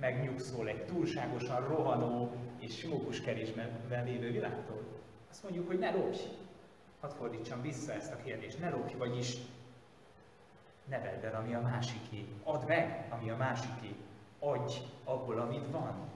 [0.00, 4.82] Megnyugszol egy túlságosan rohanó és mókuskerésben lévő világtól.
[5.30, 6.18] Azt mondjuk, hogy ne lopj.
[7.00, 8.60] Hadd fordítsam vissza ezt a kérdést.
[8.60, 9.36] Ne lopj, vagyis
[10.84, 12.26] ne vedd el, ami a másiké.
[12.42, 13.94] Add meg, ami a másiké.
[14.38, 16.08] Adj abból, amit van.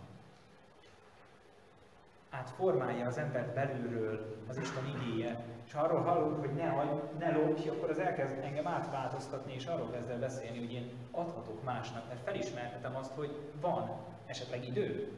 [2.35, 6.73] Átformálja az embert belülről az Isten igéje, és arról hallunk, hogy ne,
[7.19, 11.65] ne lopj, akkor az elkezd engem átváltoztatni, és arról kezd el beszélni, hogy én adhatok
[11.65, 13.91] másnak, mert felismerhetem azt, hogy van
[14.27, 15.13] esetleg idő,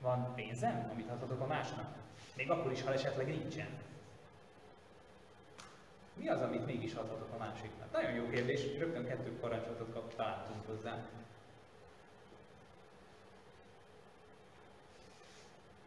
[0.00, 1.86] van pénzem, amit adhatok a másnak.
[2.36, 3.68] Még akkor is, ha esetleg nincsen.
[6.14, 7.92] Mi az, amit mégis adhatok a másiknak?
[7.92, 11.04] Nagyon jó kérdés, rögtön kettő parancsolatot kap, találtunk hozzá.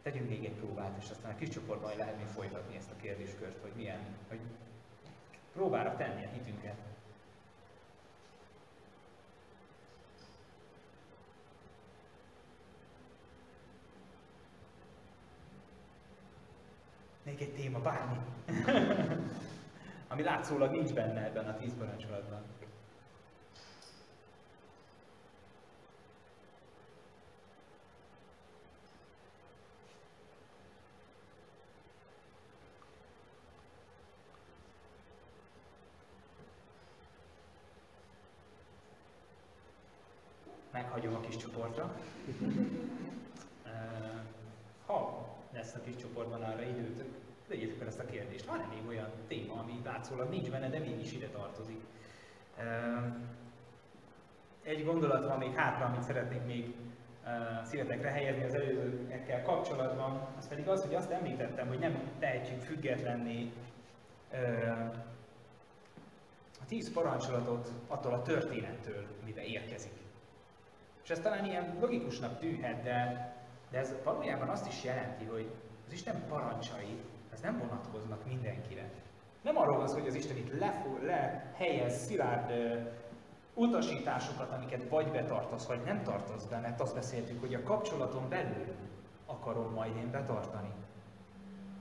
[0.02, 3.58] Tegyünk még egy próbát, és aztán a kis csoportban lehet még folytatni ezt a kérdéskört,
[3.60, 4.40] hogy milyen, hogy
[5.52, 6.76] próbára tenni a hitünket.
[17.22, 18.16] Még egy téma, bármi.
[20.08, 22.42] Ami látszólag nincs benne ebben a tíz parancsolatban.
[40.72, 41.81] Meghagyom a kis csoportra.
[44.86, 47.08] Ha lesz a kis csoportban arra időtök,
[47.48, 48.46] tegyétek fel ezt a kérdést.
[48.46, 51.80] Van-e még olyan téma, ami látszólag nincs benne, de mégis ide tartozik?
[54.62, 56.74] Egy gondolat van még hátra, amit szeretnék még
[57.64, 63.52] szívetekre helyezni az előzőekkel kapcsolatban, az pedig az, hogy azt említettem, hogy nem tehetjük függetlenni
[66.60, 70.01] a tíz parancsolatot attól a történettől, amiben érkezik.
[71.02, 73.30] És ez talán ilyen logikusnak tűnhet, de,
[73.70, 75.50] de ez valójában azt is jelenti, hogy
[75.86, 77.00] az Isten parancsai
[77.32, 78.90] ez nem vonatkoznak mindenkire.
[79.42, 80.52] Nem arról van hogy az Isten itt
[81.02, 82.86] lehelyez szilárd uh,
[83.54, 88.74] utasításokat, amiket vagy betartasz, vagy nem tartasz be, mert azt beszéltük, hogy a kapcsolaton belül
[89.26, 90.72] akarom majd én betartani.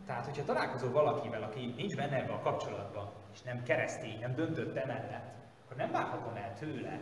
[0.05, 4.75] Tehát, hogyha találkozol valakivel, aki nincs benne ebbe a kapcsolatban, és nem keresztény, nem döntött
[4.75, 5.33] emellett,
[5.65, 6.99] akkor nem várhatom el tőle,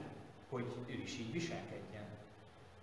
[0.49, 1.88] hogy ő is így viselkedjen.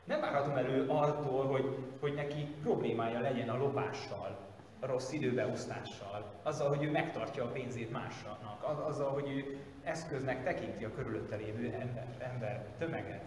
[0.07, 4.39] Nem várhatom el ő attól, hogy, hogy neki problémája legyen a lopással,
[4.81, 10.85] a rossz időbeosztással, azzal, hogy ő megtartja a pénzét másnak, azzal, hogy ő eszköznek tekinti
[10.85, 13.25] a körülötte lévő ember, ember tömeget.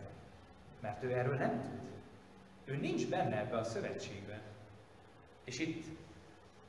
[0.79, 1.79] Mert ő erről nem tud.
[2.65, 4.41] Ő nincs benne ebbe a szövetségbe.
[5.43, 5.85] És itt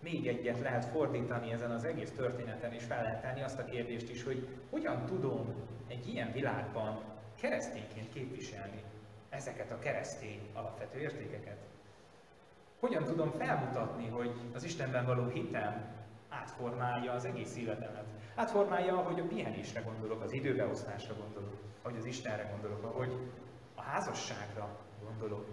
[0.01, 4.11] még egyet lehet fordítani ezen az egész történeten, és fel lehet tenni azt a kérdést
[4.11, 5.55] is, hogy hogyan tudom
[5.89, 7.03] egy ilyen világban
[7.41, 8.83] keresztényként képviselni
[9.31, 11.59] ezeket a keresztény alapvető értékeket?
[12.81, 18.05] Hogyan tudom felmutatni, hogy az Istenben való hitem átformálja az egész életemet?
[18.35, 23.31] Átformálja, ahogy a pihenésre gondolok, az időbeosztásra gondolok, ahogy az Istenre gondolok, ahogy
[23.75, 25.47] a házasságra gondolok,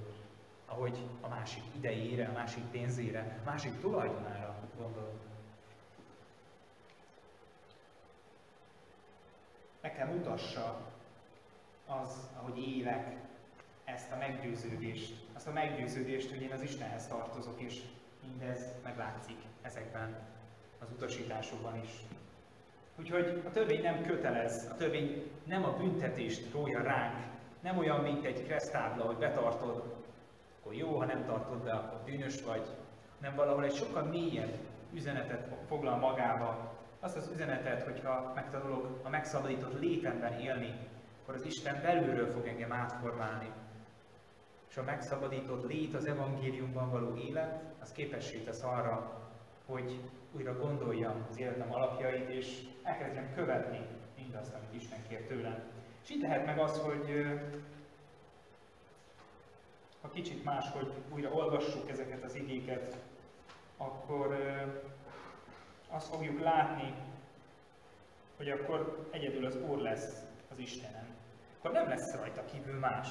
[0.66, 5.20] ahogy a másik idejére, a másik pénzére, a másik tulajdonára gondolok.
[9.82, 10.82] Meg kell mutassa
[11.88, 13.18] az, ahogy élek,
[13.94, 17.82] ezt a meggyőződést, azt a meggyőződést, hogy én az Istenhez tartozok, és
[18.22, 20.16] mindez meglátszik ezekben
[20.80, 21.90] az utasításokban is.
[23.00, 27.26] Úgyhogy a törvény nem kötelez, a törvény nem a büntetést rója ránk,
[27.60, 30.06] nem olyan, mint egy kresztábla, hogy betartod,
[30.60, 32.68] akkor jó, ha nem tartod be, akkor bűnös vagy,
[33.22, 34.58] nem valahol egy sokkal mélyebb
[34.94, 40.74] üzenetet foglal magába, azt az üzenetet, hogyha megtanulok a megszabadított létemben élni,
[41.22, 43.52] akkor az Isten belülről fog engem átformálni.
[44.78, 49.22] És a megszabadított lét, az evangéliumban való élet, az képessé tesz arra,
[49.66, 50.00] hogy
[50.36, 55.64] újra gondoljam az életem alapjait, és elkezdjem követni mindazt, amit Isten kér tőlem.
[56.04, 57.26] És így lehet meg az, hogy
[60.02, 62.98] ha kicsit máshogy újra olvassuk ezeket az igéket,
[63.78, 64.38] akkor
[65.90, 66.94] azt fogjuk látni,
[68.36, 71.08] hogy akkor egyedül az Úr lesz az Istenem.
[71.58, 73.08] Akkor nem lesz rajta kívül más.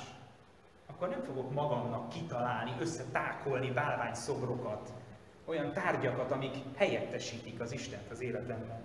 [0.97, 4.93] Akkor nem fogok magamnak kitalálni, összetákolni bálványszobrokat,
[5.45, 8.83] olyan tárgyakat, amik helyettesítik az Istent az életemben.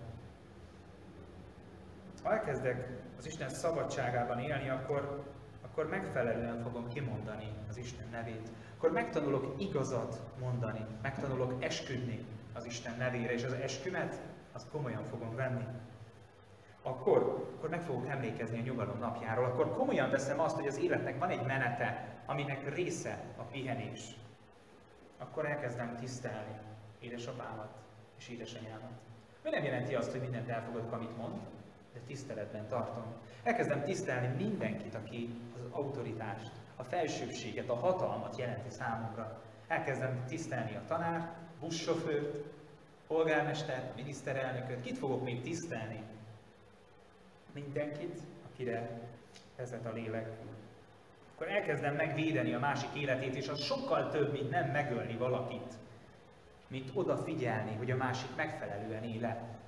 [2.24, 5.24] Ha elkezdek az Isten szabadságában élni, akkor,
[5.62, 8.51] akkor megfelelően fogom kimondani az Isten nevét.
[8.78, 15.36] Akkor megtanulok igazat mondani, megtanulok esküdni az Isten nevére, és az eskümet azt komolyan fogom
[15.36, 15.66] venni.
[16.84, 21.19] Akkor, akkor meg fogok emlékezni a nyugalom napjáról, akkor komolyan veszem azt, hogy az életnek
[21.19, 24.15] van egy menete, aminek része a pihenés.
[25.17, 26.55] Akkor elkezdem tisztelni
[26.99, 27.69] édesapámat
[28.17, 28.91] és édesanyámat.
[29.43, 31.41] Mi nem jelenti azt, hogy mindent elfogadok, amit mond,
[31.93, 33.05] de tiszteletben tartom.
[33.43, 39.41] Elkezdem tisztelni mindenkit, aki az autoritást, a felsőbséget, a hatalmat jelenti számomra.
[39.67, 42.36] Elkezdem tisztelni a tanár, buszsofőrt,
[43.07, 46.03] polgármestert, miniszterelnököt, kit fogok még tisztelni?
[47.54, 48.20] Mindenkit,
[48.52, 48.99] akire
[49.58, 50.30] vezet a lélek.
[51.36, 55.74] Akkor elkezdem megvédeni a másik életét, és az sokkal több, mint nem megölni valakit,
[56.68, 59.60] mint odafigyelni, hogy a másik megfelelően éle.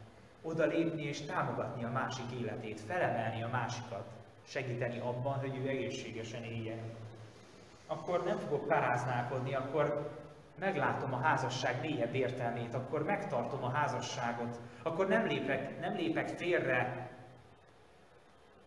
[0.41, 4.07] Oda lépni és támogatni a másik életét, felemelni a másikat,
[4.47, 6.79] segíteni abban, hogy ő egészségesen éljen.
[7.87, 10.11] Akkor nem fogok paráználkodni, akkor
[10.59, 17.02] meglátom a házasság mélyebb értelmét, akkor megtartom a házasságot, akkor nem lépek, nem lépek félre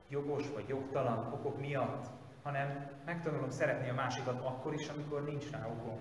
[0.09, 2.07] jogos vagy jogtalan okok miatt,
[2.43, 5.99] hanem megtanulom szeretni a másikat akkor is, amikor nincs rá okom.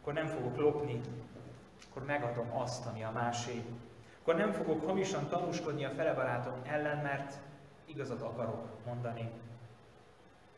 [0.00, 1.00] Akkor nem fogok lopni,
[1.90, 3.64] akkor megadom azt, ami a másé.
[4.20, 7.38] Akkor nem fogok hamisan tanúskodni a felebarátom ellen, mert
[7.84, 9.30] igazat akarok mondani.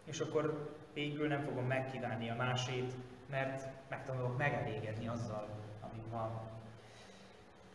[0.04, 2.94] És akkor végül nem fogom megkívánni a másét,
[3.30, 5.48] mert megtanulok megelégedni azzal,
[5.80, 6.40] ami van.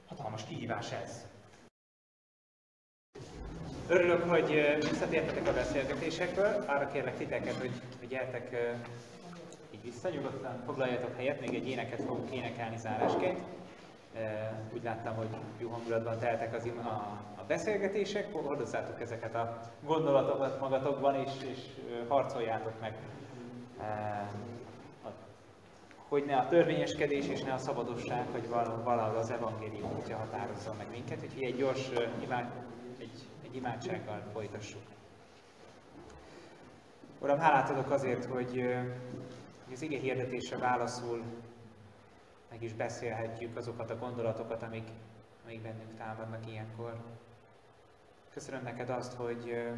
[0.07, 1.30] Hatalmas kihívás ez.
[3.91, 6.63] Örülök, hogy visszatértetek a beszélgetésekből.
[6.67, 8.75] Arra kérlek titeket, hogy, hogy gyertek
[9.71, 13.39] így vissza, nyugodtan foglaljatok helyet, még egy éneket fogunk énekelni zárásként.
[14.73, 15.27] Úgy láttam, hogy
[15.57, 16.89] jó hangulatban teltek az a,
[17.35, 21.59] a beszélgetések, hordozzátok ezeket a gondolatokat magatokban, és, és
[22.07, 22.93] harcoljátok meg
[26.07, 28.49] hogy ne a törvényeskedés és ne a szabadosság, hogy
[28.83, 31.89] valahol az evangélium útja határozza meg minket, úgyhogy egy gyors
[32.23, 32.45] imád,
[33.51, 34.81] imádsággal folytassuk.
[37.19, 38.75] Uram, hálát adok azért, hogy
[39.71, 41.23] az ige hirdetésre válaszul
[42.49, 44.89] meg is beszélhetjük azokat a gondolatokat, amik,
[45.45, 47.03] amik bennünk támadnak ilyenkor.
[48.33, 49.71] Köszönöm neked azt, hogy,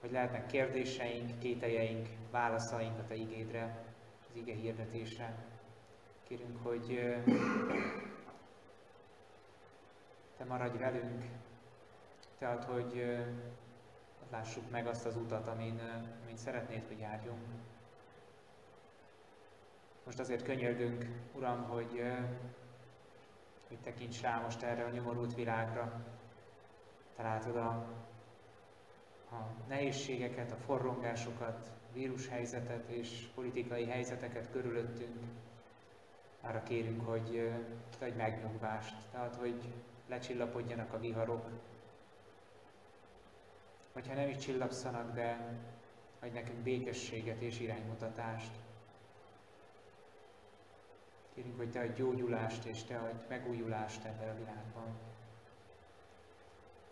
[0.00, 3.84] hogy lehetnek kérdéseink, kételjeink, válaszaink a Te igédre
[4.28, 5.34] az ige hirdetésre.
[6.28, 7.14] Kérünk, hogy
[10.36, 11.24] Te maradj velünk,
[12.40, 13.16] Te ad, hogy
[14.30, 15.80] lássuk meg azt az utat, amin,
[16.22, 17.40] amin szeretnéd, hogy járjunk.
[20.04, 22.02] Most azért könyörgünk, Uram, hogy,
[23.68, 26.04] hogy tekints rá most erre a nyomorult világra.
[27.16, 27.68] Te látod a,
[29.30, 35.18] a nehézségeket, a forrongásokat, vírushelyzetet és politikai helyzeteket körülöttünk,
[36.40, 37.52] arra kérünk, hogy
[38.00, 39.74] adj megnyugvást, tehát hogy
[40.08, 41.48] lecsillapodjanak a viharok.
[43.92, 45.58] Hogyha nem is csillapszanak, de
[46.20, 48.50] adj nekünk békességet és iránymutatást.
[51.34, 54.98] Kérünk, hogy Te adj gyógyulást és Te adj megújulást ebben a világban.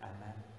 [0.00, 0.57] Amen.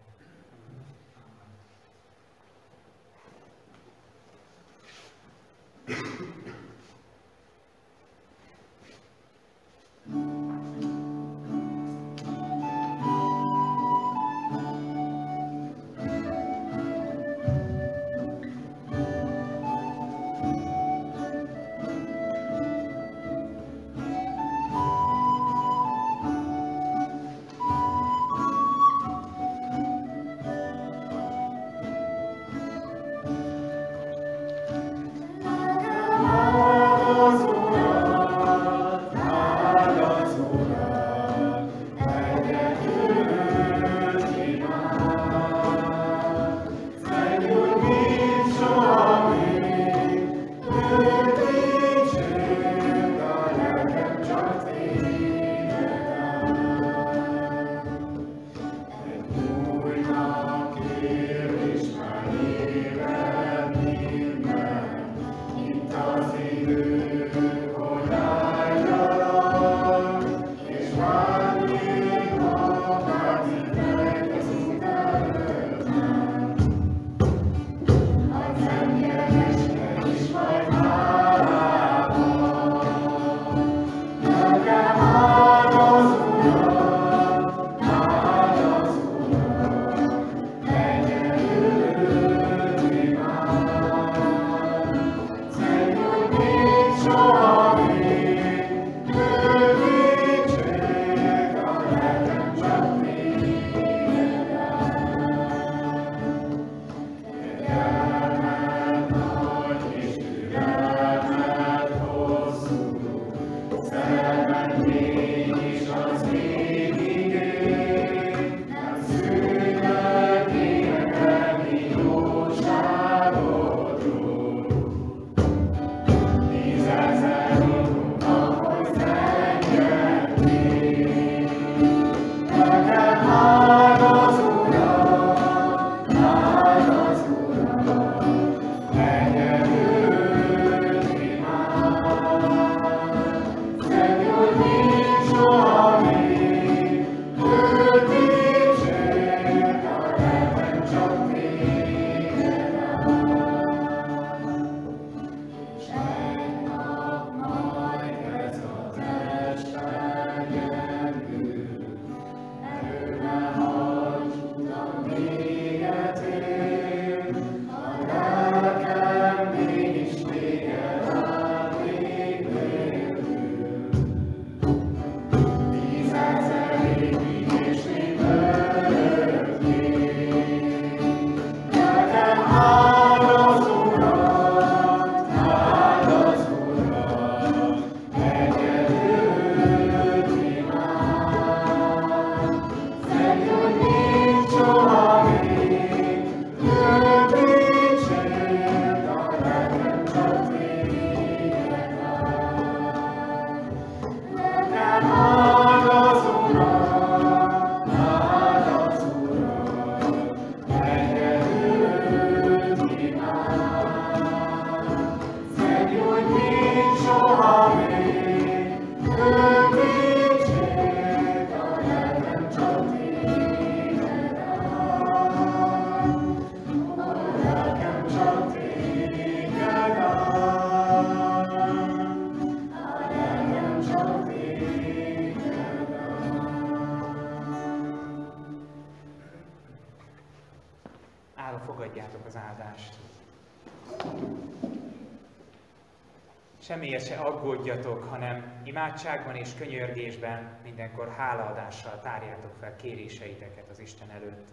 [247.10, 254.48] Se aggódjatok, hanem imádságban és könyörgésben mindenkor hálaadással tárjátok fel kéréseiteket az Isten előtt.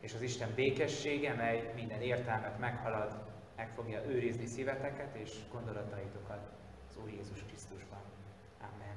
[0.00, 6.50] És az Isten békessége, mely minden értelmet meghalad, meg fogja őrizni szíveteket és gondolataitokat
[6.88, 8.02] az Úr Jézus Krisztusban.
[8.60, 8.96] Amen.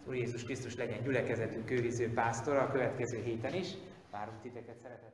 [0.00, 3.68] Az Úr Jézus Krisztus legyen gyülekezetünk őriző pásztora a következő héten is.
[4.10, 5.09] Várunk titeket szeretettel.